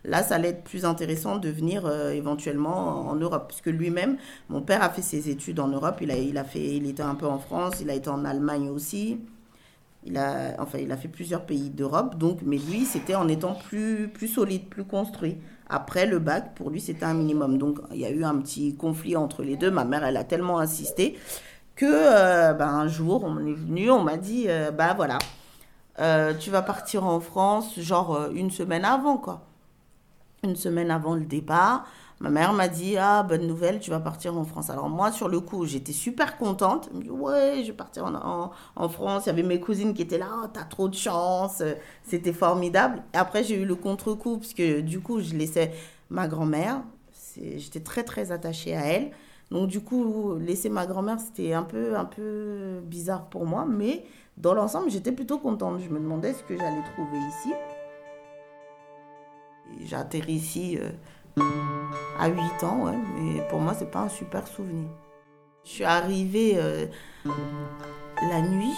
[0.05, 4.17] Là, ça allait être plus intéressant de venir euh, éventuellement en Europe, puisque lui-même,
[4.49, 7.05] mon père a fait ses études en Europe, il, a, il, a fait, il était
[7.05, 9.21] un peu en France, il a été en Allemagne aussi,
[10.05, 13.55] il a, enfin, il a fait plusieurs pays d'Europe, donc, mais lui, c'était en étant
[13.55, 15.37] plus, plus solide, plus construit.
[15.69, 17.59] Après le bac, pour lui, c'était un minimum.
[17.59, 19.71] Donc, il y a eu un petit conflit entre les deux.
[19.71, 21.17] Ma mère, elle a tellement insisté
[21.77, 25.19] que euh, ben, un jour, on est venu, on m'a dit, euh, bah voilà,
[26.01, 29.43] euh, tu vas partir en France, genre une semaine avant, quoi.
[30.43, 31.87] Une semaine avant le départ.
[32.21, 34.71] Ma mère m'a dit Ah, bonne nouvelle, tu vas partir en France.
[34.71, 36.89] Alors, moi, sur le coup, j'étais super contente.
[36.93, 39.25] Je me Ouais, je vais partir en, en, France.
[39.27, 41.63] Il y avait mes cousines qui étaient là Oh, t'as trop de chance.
[42.05, 43.03] C'était formidable.
[43.13, 45.73] Et après, j'ai eu le contre-coup, parce que du coup, je laissais
[46.09, 46.83] ma grand-mère.
[47.37, 49.11] J'étais très, très attachée à elle.
[49.51, 53.65] Donc, du coup, laisser ma grand-mère, c'était un peu, un peu bizarre pour moi.
[53.69, 54.05] Mais
[54.37, 55.81] dans l'ensemble, j'étais plutôt contente.
[55.81, 57.53] Je me demandais ce que j'allais trouver ici.
[59.81, 60.79] J'ai atterri ici.
[60.81, 60.91] Euh,
[62.19, 64.89] à 8 ans, mais pour moi, c'est pas un super souvenir.
[65.65, 66.87] Je suis arrivée euh,
[68.31, 68.77] la nuit,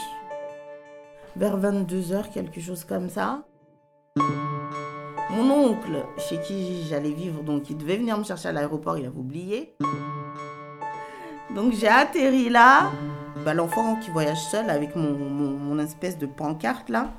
[1.36, 3.44] vers 22h, quelque chose comme ça.
[5.30, 9.06] Mon oncle, chez qui j'allais vivre, donc il devait venir me chercher à l'aéroport, il
[9.06, 9.76] avait oublié.
[11.54, 12.90] Donc j'ai atterri là.
[13.44, 17.12] Bah, L'enfant qui voyage seul avec mon, espèce de pancarte là.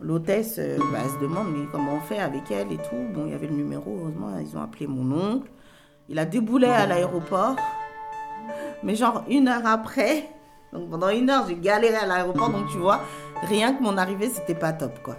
[0.00, 2.96] L'hôtesse, euh, bah, elle se demande mais comment on fait avec elle et tout.
[3.14, 5.50] Bon, il y avait le numéro, heureusement, ils ont appelé mon oncle.
[6.08, 7.56] Il a déboulé à l'aéroport.
[8.82, 10.28] Mais genre une heure après,
[10.72, 12.50] donc pendant une heure, j'ai galéré à l'aéroport.
[12.50, 13.00] Donc tu vois,
[13.42, 15.16] rien que mon arrivée, c'était pas top quoi.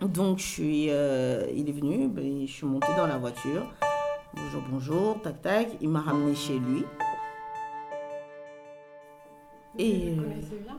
[0.00, 3.66] Donc je suis, euh, il est venu, ben, je suis montée dans la voiture.
[4.34, 5.68] Bonjour, bonjour, tac tac.
[5.80, 6.84] Il m'a ramené chez lui.
[9.78, 10.10] Et.
[10.18, 10.22] Euh,
[10.64, 10.78] bien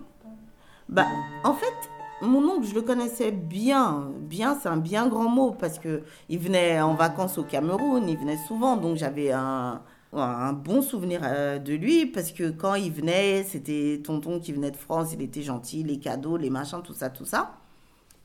[0.89, 1.07] Bah,
[1.43, 1.73] en fait,
[2.21, 4.11] mon oncle, je le connaissais bien.
[4.19, 8.17] Bien, c'est un bien grand mot parce que il venait en vacances au Cameroun, il
[8.17, 9.81] venait souvent, donc j'avais un,
[10.13, 14.71] un bon souvenir euh, de lui parce que quand il venait, c'était tonton qui venait
[14.71, 17.55] de France, il était gentil, les cadeaux, les machins, tout ça, tout ça.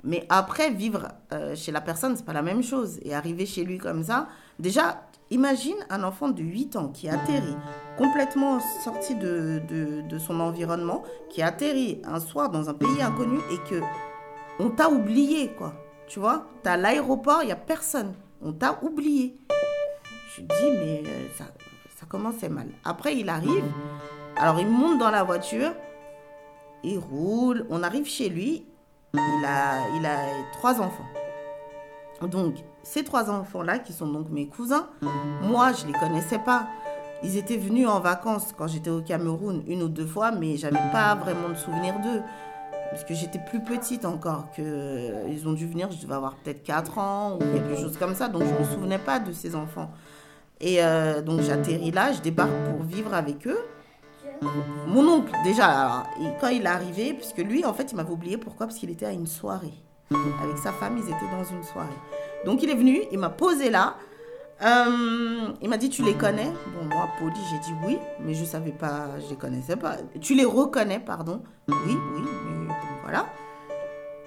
[0.02, 2.98] Mais après, vivre euh, chez la personne, c'est pas la même chose.
[3.02, 7.56] Et arriver chez lui comme ça, déjà, imagine un enfant de 8 ans qui atterrit
[7.96, 9.62] complètement sorti de,
[10.08, 13.80] de, son environnement, qui atterrit un soir dans un pays inconnu et que
[14.58, 15.74] on t'a oublié, quoi.
[16.06, 18.14] Tu vois, t'as l'aéroport, il n'y a personne.
[18.42, 19.36] On t'a oublié.
[20.36, 21.44] Je dis, mais euh, ça,
[21.96, 22.68] ça commençait mal.
[22.84, 23.64] Après, il arrive.
[24.36, 25.72] Alors, il monte dans la voiture.
[26.82, 27.66] Il roule.
[27.70, 28.66] On arrive chez lui.
[29.14, 30.18] Il a, il a
[30.52, 31.06] trois enfants.
[32.22, 34.88] Donc, ces trois enfants-là, qui sont donc mes cousins,
[35.42, 36.66] moi, je ne les connaissais pas.
[37.22, 40.80] Ils étaient venus en vacances quand j'étais au Cameroun une ou deux fois, mais j'avais
[40.92, 42.22] pas vraiment de souvenir d'eux.
[42.90, 46.64] Parce que j'étais plus petite encore que ils ont dû venir, je devais avoir peut-être
[46.64, 49.90] 4 ans ou quelque chose comme ça, donc je me souvenais pas de ces enfants.
[50.60, 53.60] Et euh, donc j'atterris là, je débarque pour vivre avec eux.
[54.86, 56.04] Mon oncle, déjà,
[56.40, 58.38] quand il est arrivé, puisque lui, en fait, il m'avait oublié.
[58.38, 58.66] Pourquoi?
[58.66, 59.74] Parce qu'il était à une soirée.
[60.42, 61.88] Avec sa femme, ils étaient dans une soirée.
[62.44, 63.94] Donc il est venu, il m'a posé là.
[64.62, 66.52] Euh, il m'a dit tu les connais?
[66.74, 69.96] Bon moi poli j'ai dit oui mais je savais pas je les connaissais pas.
[70.20, 71.42] Tu les reconnais pardon?
[71.68, 72.22] Oui oui
[73.02, 73.24] voilà.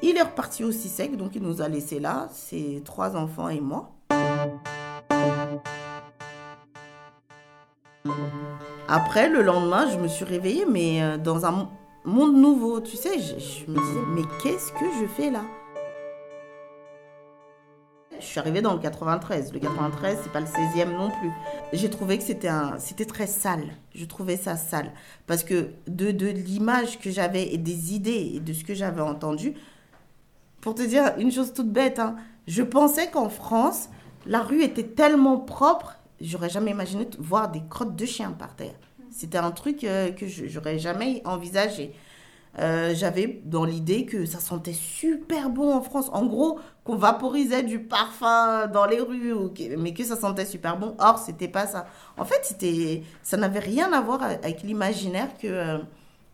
[0.01, 3.59] Il est reparti aussi sec donc il nous a laissé là ses trois enfants et
[3.59, 3.91] moi.
[8.87, 11.69] Après le lendemain je me suis réveillée mais euh, dans un
[12.05, 15.41] monde nouveau tu sais je, je me disais mais qu'est-ce que je fais là?
[18.19, 19.53] Je suis arrivée dans le 93.
[19.53, 21.31] Le 93, c'est pas le 16e non plus.
[21.73, 23.65] J'ai trouvé que c'était un, c'était très sale.
[23.93, 24.91] Je trouvais ça sale
[25.27, 29.01] parce que de, de l'image que j'avais et des idées et de ce que j'avais
[29.01, 29.53] entendu.
[30.61, 32.15] Pour te dire une chose toute bête, hein,
[32.47, 33.89] je pensais qu'en France,
[34.25, 38.75] la rue était tellement propre, j'aurais jamais imaginé voir des crottes de chiens par terre.
[39.11, 41.93] C'était un truc euh, que j'aurais jamais envisagé.
[42.59, 46.09] Euh, j'avais dans l'idée que ça sentait super bon en France.
[46.13, 49.33] En gros, qu'on vaporisait du parfum dans les rues,
[49.77, 50.95] mais que ça sentait super bon.
[50.99, 51.87] Or, c'était pas ça.
[52.17, 55.77] En fait, c'était, ça n'avait rien à voir avec l'imaginaire que, euh,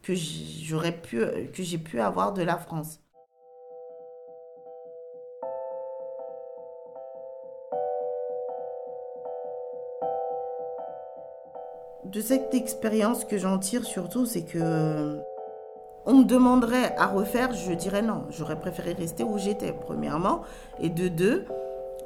[0.04, 1.20] que j'aurais pu,
[1.54, 3.00] que j'ai pu avoir de la France.
[12.06, 15.20] De cette expérience que j'en tire surtout, c'est que
[16.10, 18.24] on me demanderait à refaire, je dirais non.
[18.32, 20.42] J'aurais préféré rester où j'étais, premièrement.
[20.82, 21.46] Et de deux,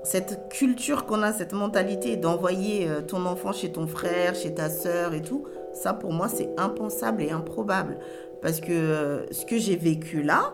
[0.03, 4.69] cette culture qu'on a, cette mentalité d'envoyer euh, ton enfant chez ton frère, chez ta
[4.69, 7.97] sœur et tout, ça pour moi c'est impensable et improbable.
[8.41, 10.53] Parce que euh, ce que j'ai vécu là,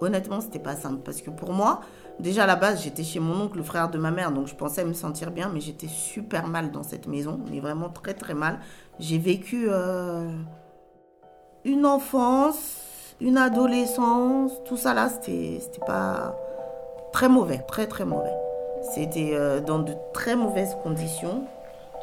[0.00, 1.00] honnêtement, c'était pas simple.
[1.04, 1.80] Parce que pour moi,
[2.20, 4.54] déjà à la base, j'étais chez mon oncle, le frère de ma mère, donc je
[4.54, 8.34] pensais me sentir bien, mais j'étais super mal dans cette maison, mais vraiment très très
[8.34, 8.60] mal.
[9.00, 10.28] J'ai vécu euh,
[11.66, 12.76] une enfance,
[13.20, 16.38] une adolescence, tout ça là, c'était pas
[17.12, 18.34] très mauvais, très très mauvais.
[18.94, 21.44] C'était euh, dans de très mauvaises conditions.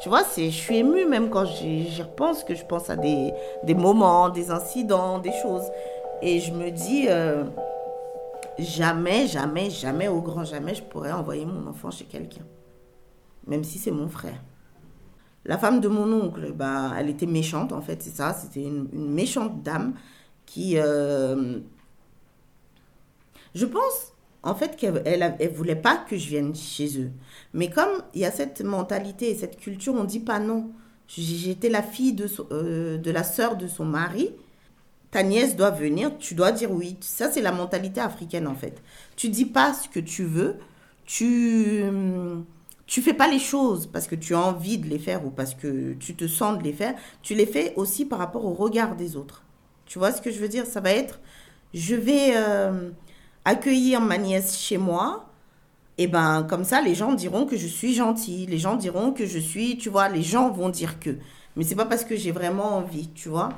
[0.02, 3.74] Tu vois, je suis émue même quand j'y repense, que je pense à des, des
[3.74, 5.64] moments, des incidents, des choses.
[6.20, 7.44] Et je me dis, euh,
[8.58, 12.44] jamais, jamais, jamais, au grand jamais, je pourrais envoyer mon enfant chez quelqu'un.
[13.46, 14.40] Même si c'est mon frère.
[15.44, 18.32] La femme de mon oncle, bah, elle était méchante, en fait, c'est ça.
[18.34, 19.94] C'était une, méchante dame
[20.46, 20.78] qui...
[20.78, 21.60] euh,
[23.54, 27.10] je pense, en fait, qu'elle elle, voulait pas que je vienne chez eux.
[27.52, 30.70] Mais comme il y a cette mentalité et cette culture, on dit pas non.
[31.08, 34.30] J'étais la fille de, euh, de la sœur de son mari.
[35.10, 36.96] Ta nièce doit venir, tu dois dire oui.
[37.00, 38.82] Ça, c'est la mentalité africaine, en fait.
[39.16, 40.56] Tu dis pas ce que tu veux.
[41.06, 41.84] Tu
[42.86, 45.54] tu fais pas les choses parce que tu as envie de les faire ou parce
[45.54, 46.94] que tu te sens de les faire.
[47.22, 49.42] Tu les fais aussi par rapport au regard des autres.
[49.86, 50.66] Tu vois ce que je veux dire?
[50.66, 51.20] Ça va être,
[51.72, 52.90] je vais euh,
[53.44, 55.26] accueillir ma nièce chez moi.
[55.96, 58.46] Et ben comme ça, les gens diront que je suis gentille.
[58.46, 61.10] Les gens diront que je suis, tu vois, les gens vont dire que.
[61.56, 63.50] Mais c'est pas parce que j'ai vraiment envie, tu vois.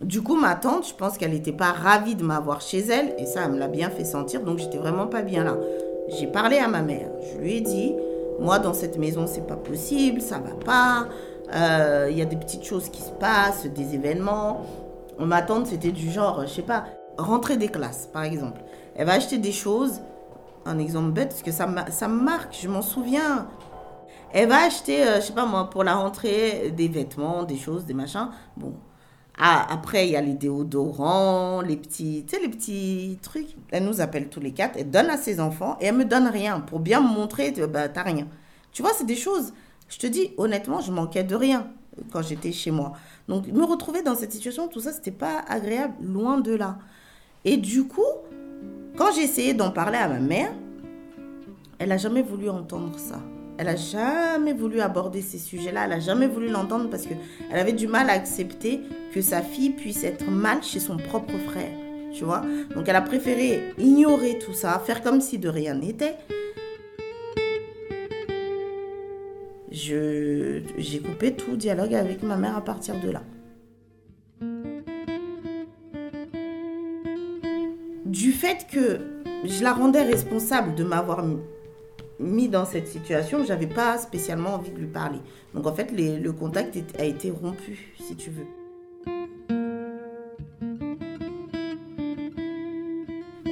[0.00, 3.14] Du coup, ma tante, je pense qu'elle n'était pas ravie de m'avoir chez elle.
[3.18, 4.42] Et ça, elle me l'a bien fait sentir.
[4.42, 5.56] Donc, j'étais vraiment pas bien là.
[6.08, 7.10] J'ai parlé à ma mère.
[7.32, 7.94] Je lui ai dit,
[8.40, 11.06] moi, dans cette maison, c'est pas possible, ça va pas.
[11.54, 14.62] Euh, Il y a des petites choses qui se passent, des événements.
[15.18, 16.84] Ma tante, c'était du genre, je sais pas,
[17.18, 18.62] rentrer des classes, par exemple.
[18.96, 20.00] Elle va acheter des choses,
[20.64, 23.46] un exemple bête, parce que ça, ça me marque, je m'en souviens.
[24.32, 27.84] Elle va acheter, euh, je sais pas moi, pour la rentrée, des vêtements, des choses,
[27.84, 28.28] des machins.
[28.56, 28.74] Bon.
[29.36, 33.56] Ah, après, il y a les déodorants, les petits, tu sais, les petits trucs.
[33.70, 36.28] Elle nous appelle tous les quatre, elle donne à ses enfants et elle me donne
[36.28, 38.28] rien pour bien me montrer, bah, t'as rien.
[38.72, 39.52] Tu vois, c'est des choses,
[39.88, 41.68] je te dis, honnêtement, je manquais de rien
[42.12, 42.92] quand j'étais chez moi.
[43.28, 46.78] Donc, me retrouver dans cette situation, tout ça, c'était pas agréable, loin de là.
[47.44, 48.02] Et du coup,
[48.96, 50.52] quand j'ai essayé d'en parler à ma mère,
[51.78, 53.20] elle a jamais voulu entendre ça.
[53.56, 55.84] Elle a jamais voulu aborder ces sujets-là.
[55.84, 57.14] Elle a jamais voulu l'entendre parce que
[57.50, 58.80] elle avait du mal à accepter
[59.12, 61.70] que sa fille puisse être mal chez son propre frère.
[62.12, 62.42] Tu vois
[62.74, 66.16] Donc elle a préféré ignorer tout ça, faire comme si de rien n'était.
[69.70, 73.22] Je j'ai coupé tout dialogue avec ma mère à partir de là.
[78.04, 79.00] Du fait que
[79.44, 81.24] je la rendais responsable de m'avoir
[82.18, 85.18] mis- dans cette situation, j'avais pas spécialement envie de lui parler.
[85.54, 88.46] Donc en fait, le contact a été rompu, si tu veux.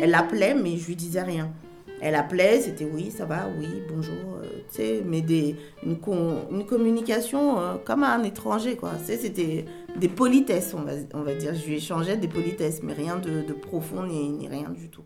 [0.01, 1.53] Elle appelait, mais je lui disais rien.
[2.01, 5.55] Elle appelait, c'était oui, ça va, oui, bonjour, euh, tu sais, mais des,
[5.87, 8.91] une, con- une communication euh, comme à un étranger, quoi.
[8.99, 11.55] Tu sais, c'était des politesses, on va, on va dire.
[11.55, 15.05] Je lui échangeais des politesses, mais rien de, de profond ni rien du tout.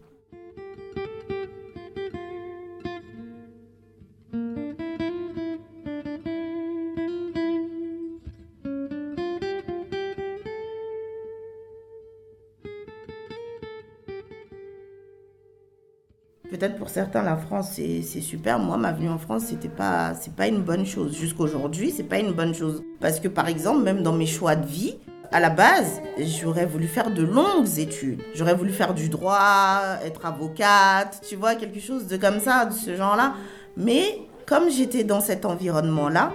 [16.70, 18.58] Pour certains, la France, c'est c'est super.
[18.58, 21.16] Moi, ma venue en France, c'était pas, c'est pas une bonne chose.
[21.16, 22.82] Jusqu'aujourd'hui, c'est pas une bonne chose.
[23.00, 24.96] Parce que, par exemple, même dans mes choix de vie,
[25.32, 28.20] à la base, j'aurais voulu faire de longues études.
[28.34, 32.72] J'aurais voulu faire du droit, être avocate, tu vois, quelque chose de comme ça, de
[32.72, 33.34] ce genre-là.
[33.76, 36.32] Mais comme j'étais dans cet environnement-là,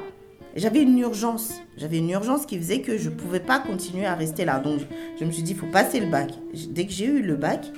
[0.55, 1.53] j'avais une urgence.
[1.77, 4.59] J'avais une urgence qui faisait que je ne pouvais pas continuer à rester là.
[4.59, 4.81] Donc,
[5.19, 6.31] je me suis dit, il faut passer le bac.
[6.69, 7.71] Dès que j'ai eu le bac,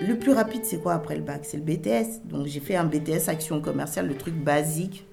[0.00, 1.40] le plus rapide, c'est quoi après le bac?
[1.42, 2.24] C'est le BTS.
[2.24, 5.06] Donc j'ai fait un BTS action commerciale, le truc basique,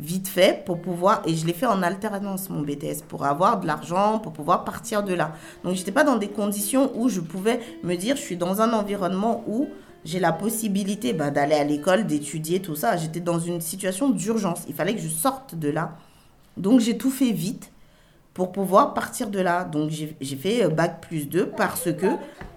[0.00, 1.22] vite fait, pour pouvoir.
[1.26, 5.02] Et je l'ai fait en alternance, mon BTS, pour avoir de l'argent, pour pouvoir partir
[5.02, 5.32] de là.
[5.64, 8.72] Donc j'étais pas dans des conditions où je pouvais me dire, je suis dans un
[8.72, 9.68] environnement où
[10.04, 12.96] j'ai la possibilité bah, d'aller à l'école, d'étudier, tout ça.
[12.96, 14.62] J'étais dans une situation d'urgence.
[14.68, 15.96] Il fallait que je sorte de là.
[16.56, 17.70] Donc j'ai tout fait vite
[18.34, 19.64] pour pouvoir partir de là.
[19.64, 22.06] Donc j'ai fait euh, bac plus 2 parce que,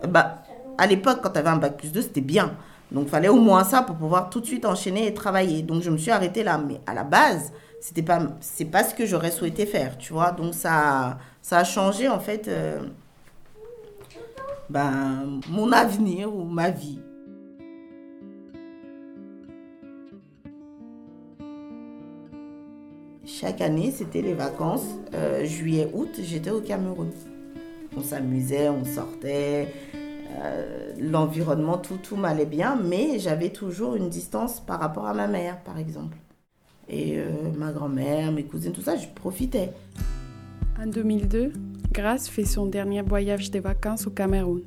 [0.08, 0.44] bah,
[0.80, 2.56] à l'époque, quand tu avais un bac plus 2, c'était bien.
[2.92, 5.62] Donc il fallait au moins ça pour pouvoir tout de suite enchaîner et travailler.
[5.62, 6.58] Donc je me suis arrêtée là.
[6.58, 8.20] Mais à la base, c'était pas,
[8.72, 10.32] pas ce que j'aurais souhaité faire, tu vois.
[10.32, 12.80] Donc ça, ça a changé en fait euh,
[14.70, 17.00] ben, mon avenir ou ma vie.
[23.40, 27.10] chaque année, c'était les vacances, euh, juillet-août, j'étais au Cameroun.
[27.96, 29.74] On s'amusait, on sortait,
[30.38, 35.28] euh, l'environnement, tout, tout m'allait bien, mais j'avais toujours une distance par rapport à ma
[35.28, 36.18] mère, par exemple.
[36.88, 37.28] Et euh,
[37.58, 39.72] ma grand-mère, mes cousines, tout ça, je profitais.
[40.82, 41.54] En 2002,
[41.92, 44.64] Grace fait son dernier voyage de vacances au Cameroun.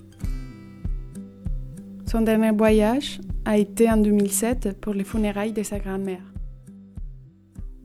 [2.07, 6.23] Son dernier voyage a été en 2007 pour les funérailles de sa grand-mère.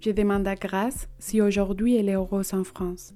[0.02, 3.14] Je demande à Grace si aujourd'hui elle est heureuse en France.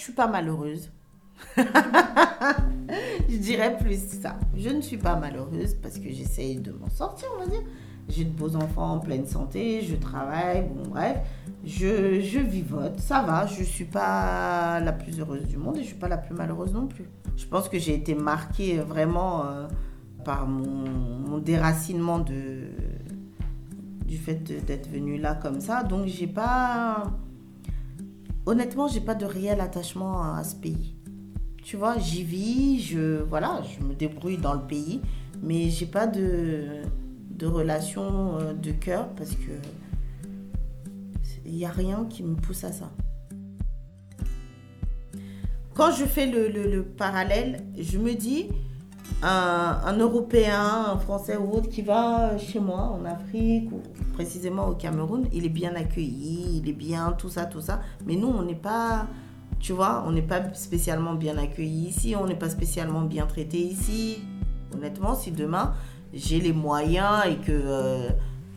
[0.00, 0.90] Je suis pas malheureuse.
[1.58, 4.38] je dirais plus ça.
[4.56, 7.62] Je ne suis pas malheureuse parce que j'essaye de m'en sortir, on va dire.
[8.08, 11.18] J'ai de beaux enfants en pleine santé, je travaille, bon bref,
[11.64, 15.88] je, je vivote, ça va, je suis pas la plus heureuse du monde et je
[15.88, 17.04] suis pas la plus malheureuse non plus.
[17.36, 19.68] Je pense que j'ai été marquée vraiment euh,
[20.24, 20.88] par mon,
[21.28, 22.70] mon déracinement de,
[24.06, 27.04] du fait d'être venue là comme ça, donc j'ai pas...
[28.46, 30.96] Honnêtement, j'ai pas de réel attachement à, ce pays.
[31.62, 35.00] Tu vois, j'y vis, je, voilà, je me débrouille dans le pays,
[35.42, 36.82] mais j'ai pas de,
[37.42, 39.52] relation euh, de cœur parce que
[41.46, 42.90] il n'y a rien qui me pousse à ça.
[45.74, 48.48] Quand je fais le parallèle, je me dis,
[49.22, 53.80] un, Européen, un Français ou autre qui va chez moi en Afrique ou
[54.14, 57.80] précisément au Cameroun, il est bien accueilli, il est bien, tout ça, tout ça.
[58.06, 59.06] Mais nous, on n'est pas,
[59.58, 63.58] tu vois, on n'est pas spécialement bien accueilli ici, on n'est pas spécialement bien traité
[63.58, 64.22] ici.
[64.74, 65.74] Honnêtement, si demain
[66.12, 68.08] j'ai les moyens et que, euh,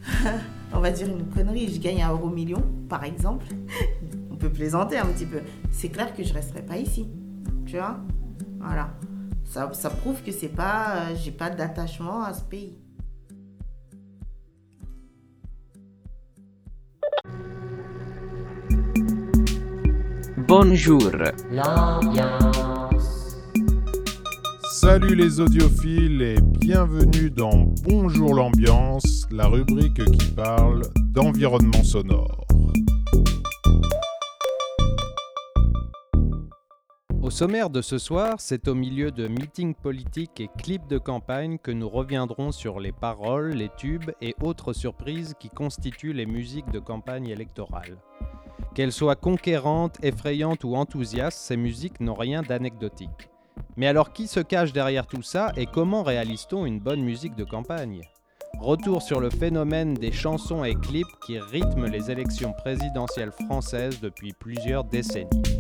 [0.74, 3.46] on va dire une connerie, je gagne un euro million, par exemple,
[4.32, 5.42] on peut plaisanter un petit peu.
[5.72, 7.08] C'est clair que je resterai pas ici,
[7.66, 7.98] tu vois?
[8.60, 8.90] Voilà.
[9.46, 12.78] Ça, ça prouve que c'est pas, euh, j'ai pas d'attachement à ce pays.
[20.48, 21.02] Bonjour.
[24.72, 30.82] Salut les audiophiles et bienvenue dans Bonjour l'ambiance, la rubrique qui parle
[31.14, 32.43] d'environnement sonore.
[37.34, 41.72] Sommaire de ce soir, c'est au milieu de meetings politiques et clips de campagne que
[41.72, 46.78] nous reviendrons sur les paroles, les tubes et autres surprises qui constituent les musiques de
[46.78, 47.98] campagne électorale.
[48.76, 53.30] Qu'elles soient conquérantes, effrayantes ou enthousiastes, ces musiques n'ont rien d'anecdotique.
[53.78, 57.46] Mais alors qui se cache derrière tout ça et comment réalise-t-on une bonne musique de
[57.46, 58.02] campagne?
[58.60, 64.34] Retour sur le phénomène des chansons et clips qui rythment les élections présidentielles françaises depuis
[64.34, 65.53] plusieurs décennies.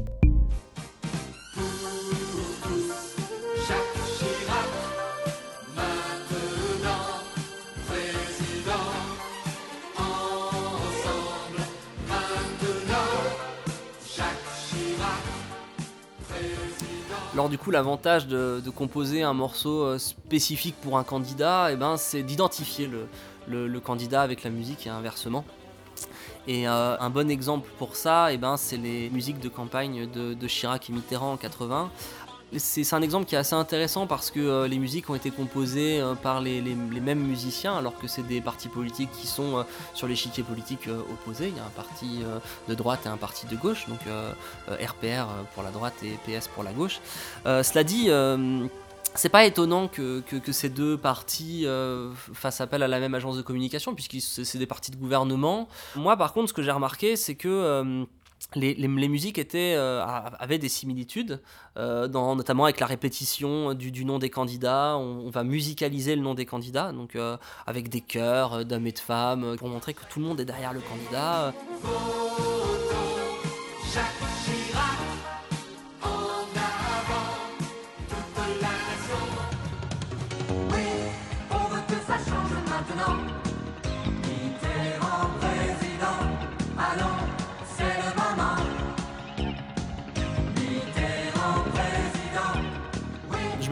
[17.34, 21.97] Alors du coup, l'avantage de, composer un morceau euh, spécifique pour un candidat, eh ben,
[21.97, 22.88] c'est d'identifier
[23.47, 25.43] le, candidat avec la musique et inversement.
[26.45, 30.36] Et euh, un bon exemple pour ça, eh ben, c'est les musiques de campagne de,
[30.36, 31.89] de Chirac et Mitterrand en 80.
[32.58, 35.99] C'est un exemple qui est assez intéressant parce que euh, les musiques ont été composées
[35.99, 40.08] euh, par les, mêmes musiciens alors que c'est des partis politiques qui sont euh, sur
[40.08, 41.47] l'échiquier politique opposé.
[41.47, 42.24] Il y a un parti
[42.68, 43.99] de droite et un parti de gauche, donc
[44.70, 46.99] RPR pour la droite et PS pour la gauche.
[47.45, 48.10] Cela dit,
[49.16, 51.66] c'est pas étonnant que, ces deux partis
[52.34, 55.68] fassent appel à la même agence de communication, puisque c'est des partis de gouvernement.
[55.95, 58.06] Moi, par contre, ce que j'ai remarqué, c'est que
[58.56, 60.06] les, musiques euh,
[60.39, 61.41] avaient des similitudes,
[61.78, 64.97] euh, notamment avec la répétition du, nom des candidats.
[64.97, 68.99] On, va musicaliser le nom des candidats, donc euh, avec des chœurs d'hommes et de
[68.99, 71.54] femmes, pour montrer que tout le monde est derrière le candidat.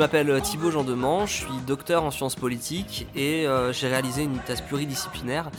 [0.02, 4.39] M'appelle Thibaut Jean Demange, je suis docteur en sciences politiques et euh, j'ai réalisé une
[4.39, 5.52] thèse pluridisciplinaire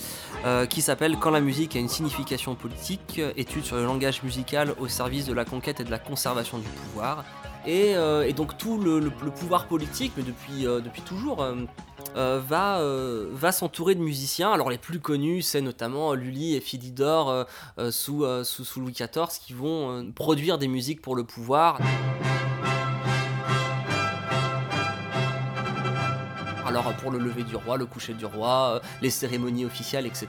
[0.45, 4.74] euh, qui s'appelle Quand la musique a une signification politique, étude sur le langage musical
[4.80, 7.24] au service de la conquête et de la conservation du pouvoir.
[7.66, 11.55] Et, euh, donc tout le, pouvoir politique, mais depuis, euh, toujours, euh,
[12.16, 14.51] euh, va, euh, s'entourer de musiciens.
[14.51, 17.45] Alors les plus connus, c'est notamment Lully et Philidor euh,
[17.78, 18.43] euh, sous, euh,
[18.76, 21.78] Louis XIV qui vont euh, produire des musiques pour le pouvoir.
[26.73, 30.27] Alors pour le lever du roi, le coucher du roi, euh, les cérémonies officielles, etc.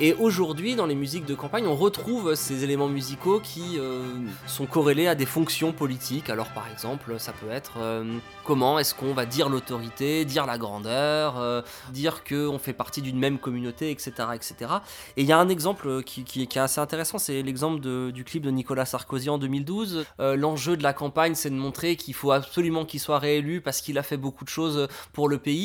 [0.00, 4.02] Et aujourd'hui, dans les musiques de campagne, on retrouve ces éléments musicaux qui euh,
[4.46, 6.28] sont corrélés à des fonctions politiques.
[6.28, 10.58] Alors par exemple, ça peut être euh, comment est-ce qu'on va dire l'autorité, dire la
[10.58, 14.12] grandeur, dire qu'on fait partie d'une même communauté, etc.
[14.34, 14.72] etc.
[15.16, 17.80] Et il y a un exemple qui, est assez intéressant, c'est l'exemple
[18.12, 20.04] du clip de Nicolas Sarkozy en 2012.
[20.20, 23.80] Euh, L'enjeu de la campagne, c'est de montrer qu'il faut absolument qu'il soit réélu parce
[23.80, 25.61] qu'il a fait beaucoup de choses pour le pays.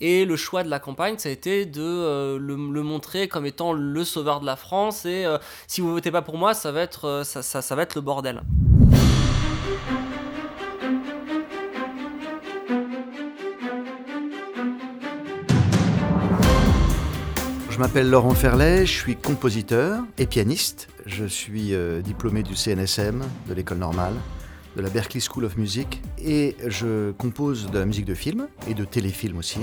[0.00, 3.72] Et le choix de la campagne, ça a été de euh, le, montrer comme étant
[3.72, 5.04] le sauveur de la France.
[5.06, 7.82] Et euh, si vous votez pas pour moi, ça va être, euh, ça, ça- va
[7.82, 8.42] être le bordel.
[17.70, 20.88] Je m'appelle Laurent Ferlet, je suis compositeur et pianiste.
[21.06, 21.74] Je suis
[22.04, 24.14] diplômé du CNSM, de l'école normale,
[24.76, 28.74] de la Berklee School of Music, et je compose de la musique de film et
[28.74, 29.60] de téléfilm aussi.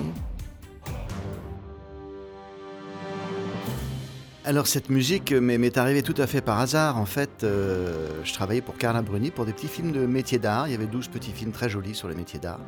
[4.44, 6.98] Alors cette musique m'est arrivée tout à fait par hasard.
[6.98, 10.68] En fait, euh, je travaillais pour Carla Bruni pour des petits films de métiers d'art.
[10.68, 12.60] Il y avait 12 petits films très jolis sur les métiers d'art.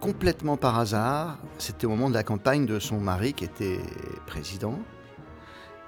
[0.00, 3.78] Complètement par hasard, c'était au moment de la campagne de son mari qui était
[4.26, 4.78] président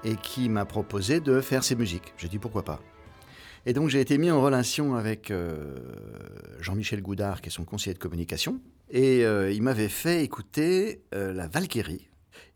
[0.03, 2.13] et qui m'a proposé de faire ses musiques.
[2.17, 2.79] J'ai dit pourquoi pas.
[3.65, 5.75] Et donc j'ai été mis en relation avec euh,
[6.59, 8.59] Jean-Michel Goudard, qui est son conseiller de communication,
[8.91, 12.07] et euh, il m'avait fait écouter euh, la Valkyrie.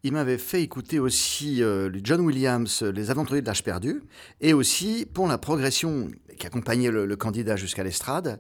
[0.04, 1.62] Il m'avait fait écouter aussi
[2.04, 4.02] John Williams, Les Aventuriers de l'âge perdu,
[4.40, 8.40] et aussi pour la progression qui accompagnait le, le candidat jusqu'à l'estrade,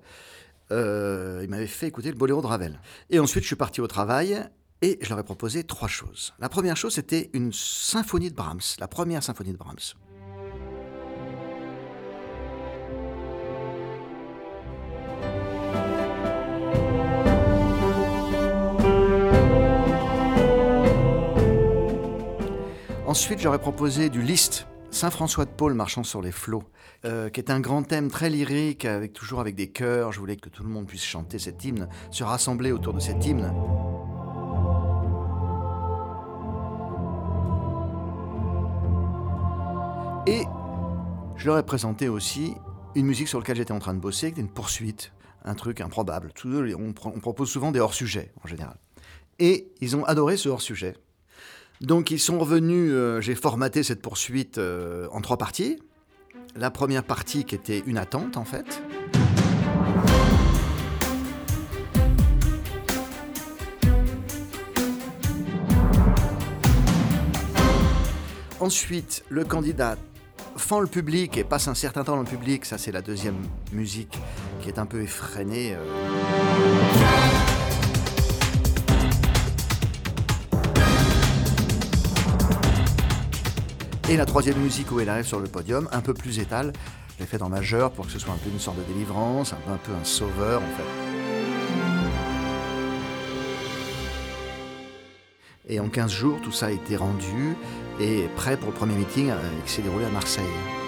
[0.72, 2.80] il m'avait fait écouter le boléro de Ravel.
[3.10, 4.42] Et ensuite je suis parti au travail
[4.82, 6.34] et je leur ai proposé trois choses.
[6.40, 9.96] La première chose c'était une symphonie de Brahms, la première symphonie de Brahms.
[23.10, 26.62] Ensuite, j'aurais proposé du Liszt, Saint-François de Paul marchant sur les flots,
[27.06, 30.12] euh, qui est un grand thème très lyrique, avec, toujours avec des chœurs.
[30.12, 33.26] Je voulais que tout le monde puisse chanter cet hymne, se rassembler autour de cet
[33.26, 33.52] hymne.
[40.28, 40.44] Et
[41.36, 42.54] je leur ai présenté aussi
[42.94, 45.14] une musique sur laquelle j'étais en train de bosser, qui était une poursuite,
[45.46, 46.32] un truc improbable.
[46.46, 48.78] On propose souvent des hors-sujets, en général.
[49.40, 50.94] Et ils ont adoré ce hors-sujet.
[51.82, 55.80] Donc ils sont revenus, euh, j'ai formaté cette poursuite euh, en trois parties.
[56.56, 58.82] La première partie qui était une attente en fait.
[68.60, 69.96] Ensuite, le candidat
[70.58, 72.66] fend le public et passe un certain temps dans le public.
[72.66, 73.38] Ça, c'est la deuxième
[73.72, 74.20] musique
[74.62, 75.76] qui est un peu effrénée.
[75.76, 76.89] euh.
[84.10, 86.74] Et la troisième musique où elle arrive sur le podium, un peu plus étale.
[87.14, 89.54] Je l'ai fait en majeur pour que ce soit un peu une sorte de délivrance,
[89.54, 90.84] un peu un, sauveur en fait.
[95.68, 97.56] Et en 15 jours, tout ça a été rendu
[98.00, 99.32] et prêt pour le premier meeting
[99.64, 100.79] qui s'est déroulé à Marseille.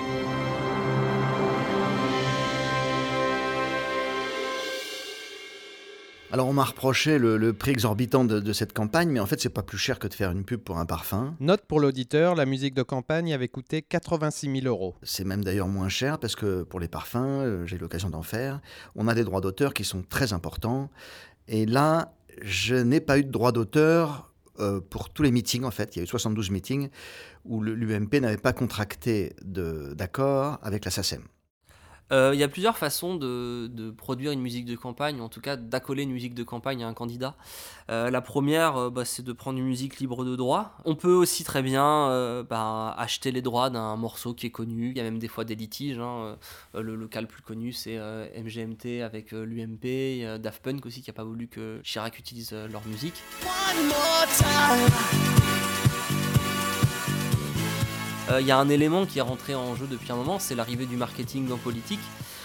[6.34, 9.41] Alors on m'a reproché le, le prix exorbitant de, de cette campagne, mais en fait
[9.41, 11.36] c'est pas plus cher que de faire une pub pour un parfum.
[11.41, 14.95] Note pour l'auditeur, la musique de campagne avait coûté 86 000 euros.
[15.03, 18.21] C'est même d'ailleurs moins cher parce que pour les parfums, euh, j'ai eu l'occasion d'en
[18.21, 18.61] faire,
[18.95, 20.89] on a des droits d'auteur qui sont très importants.
[21.49, 25.71] Et là, je n'ai pas eu de droit d'auteur euh, pour tous les meetings en
[25.71, 25.97] fait.
[25.97, 26.88] Il y a eu 72 meetings
[27.43, 31.23] où l'UMP n'avait pas contracté d'accord avec la SACEM.
[32.12, 35.55] Euh, Il y a plusieurs façons de, produire une musique de campagne, en tout cas
[35.55, 37.36] d'accoler une musique de campagne à un candidat.
[37.89, 40.78] Euh, la première, euh, bah, c'est de prendre une musique libre de droit.
[40.86, 41.82] On peut aussi très bien
[42.49, 44.91] bah, acheter les droits d'un morceau qui est connu.
[44.91, 45.99] Il y a même des fois des litiges.
[45.99, 46.38] hein.
[46.74, 50.39] Le, le cas le plus connu, c'est MGMT avec l'UMP.
[50.39, 53.22] Daft Punk aussi qui n'a pas voulu que Chirac utilise leur musique.
[58.30, 60.55] Euh, Il y a un élément qui est rentré en jeu depuis un moment, c'est
[60.55, 61.99] l'arrivée du marketing en politique.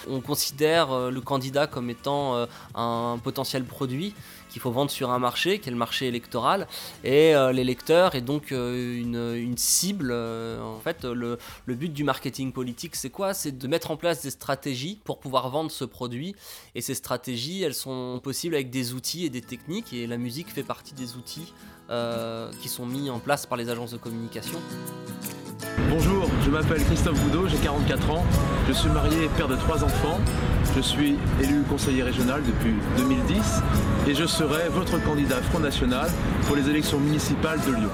[0.09, 4.13] On considère euh, le candidat comme étant euh, un potentiel produit
[4.49, 6.67] qu'il faut vendre sur un marché, qui est le marché électoral,
[7.03, 10.09] et euh, l'électeur est donc euh, une, cible.
[10.11, 13.33] euh, en fait, le, le but du marketing politique, c'est quoi?
[13.33, 16.35] C'est de mettre en place des stratégies pour pouvoir vendre ce produit,
[16.73, 20.49] et ces stratégies, elles sont possibles avec des outils et des techniques, et la musique
[20.49, 21.53] fait partie des outils
[21.89, 24.59] euh, qui sont mis en place par les agences de communication.
[25.89, 28.25] Bonjour, je m'appelle Christophe Boudot, j'ai 44 ans.
[28.67, 30.19] Je suis marié et père de trois enfants.
[30.75, 33.61] Je suis élu conseiller régional depuis 2010
[34.07, 36.09] et je serai votre candidat Front National
[36.45, 37.91] pour les élections municipales de Lyon.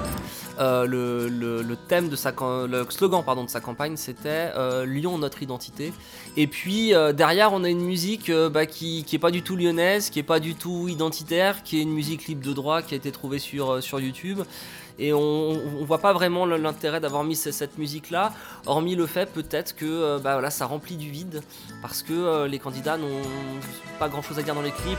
[0.60, 2.32] Euh, le, thème de sa
[2.68, 5.92] le slogan pardon de sa campagne c'était euh, Lyon notre identité.
[6.36, 9.56] Et puis euh, derrière on a une musique bah, qui, qui est pas du tout
[9.56, 12.94] lyonnaise qui est pas du tout identitaire qui est une musique libre de droit qui
[12.94, 14.40] a été trouvée sur, sur YouTube.
[15.00, 15.50] Et on,
[15.80, 18.32] on voit pas vraiment l'intérêt d'avoir mis ce- cette musique là
[18.64, 21.42] hormis le fait peut-être que bah, voilà, ça remplit du vide
[21.82, 23.22] parce que les candidats n'ont
[23.98, 24.98] pas grand chose à dire dans les clips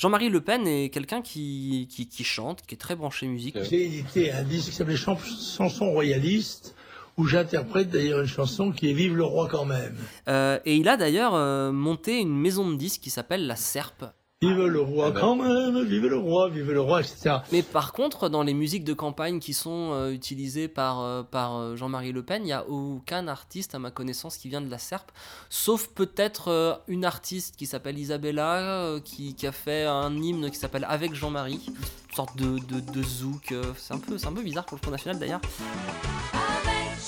[0.00, 3.58] Jean-Marie Le Pen est quelqu'un qui, qui, qui chante, qui est très branché musique.
[3.68, 6.74] J'ai édité un disque qui s'appelait Chan- Chansons royalistes,
[7.18, 9.94] où j'interprète d'ailleurs une chanson qui est Vive le roi quand même.
[10.28, 14.06] Euh, et il a d'ailleurs euh, monté une maison de disques qui s'appelle La Serpe.
[14.42, 17.40] Vive le roi quand même, vive le roi, vive le roi, etc.
[17.52, 21.56] Mais par contre, dans les musiques de campagne qui sont euh, utilisées par, euh, par
[21.58, 24.70] euh, Jean-Marie Le Pen, il n'y a aucun artiste, à ma connaissance, qui vient de
[24.70, 25.12] la Serpe,
[25.50, 30.50] sauf peut-être euh, une artiste qui s'appelle Isabella, euh, qui, qui a fait un hymne
[30.50, 33.52] qui s'appelle Avec Jean-Marie, une sorte de, de, de zouk.
[33.76, 35.42] c'est un, peu- c'est un peu bizarre pour le Front National d'ailleurs.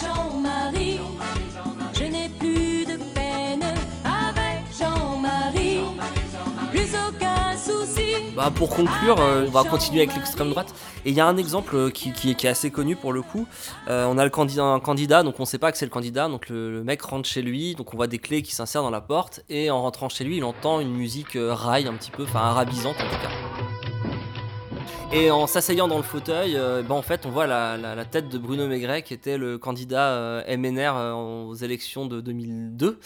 [0.02, 0.98] Jean-Marie,
[8.36, 10.74] Bah, pour conclure, euh, on va continuer avec l'extrême droite.
[11.04, 13.20] Et il y a un exemple euh, qui, qui qui est assez connu pour le
[13.20, 13.46] coup.
[13.88, 16.28] Euh, on a le candidat, un candidat, donc on sait pas que c'est le candidat.
[16.28, 18.90] Donc le, le mec rentre chez lui, donc on voit des clés qui s'insèrent dans
[18.90, 19.42] la porte.
[19.50, 22.40] Et en rentrant chez lui, il entend une musique euh, rail un petit peu, enfin
[22.40, 23.30] arabisante en tout cas.
[25.14, 28.04] Et en s'asseyant dans le fauteuil, euh, ben, en fait, on voit la, la- la
[28.06, 32.98] tête de Bruno Maigret, qui était le candidat MNR aux élections de 2002.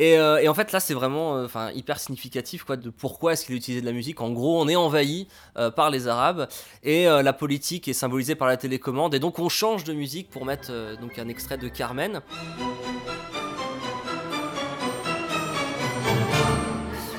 [0.00, 3.44] Et, euh, et en fait, là, c'est vraiment euh, hyper significatif quoi, de pourquoi est-ce
[3.44, 4.22] qu'il a utilisé de la musique.
[4.22, 5.28] En gros, on est envahi
[5.58, 6.48] euh, par les Arabes
[6.82, 9.14] et la politique est symbolisée par la télécommande.
[9.14, 12.22] Et donc, on change de musique pour mettre donc un extrait de Carmen.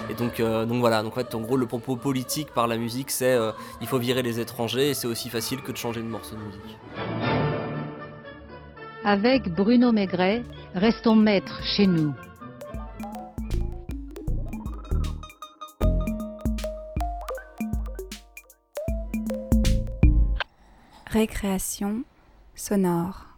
[0.09, 3.11] Et donc, donc voilà, donc en fait, en gros, le propos politique par la musique,
[3.11, 3.51] c'est euh,
[3.82, 6.41] il faut virer les étrangers et c'est aussi facile que de changer de morceau de
[6.41, 6.77] musique.
[9.03, 12.13] Avec Bruno Maigret, restons maîtres chez nous.
[21.12, 22.05] Récréation
[22.55, 23.30] sonore.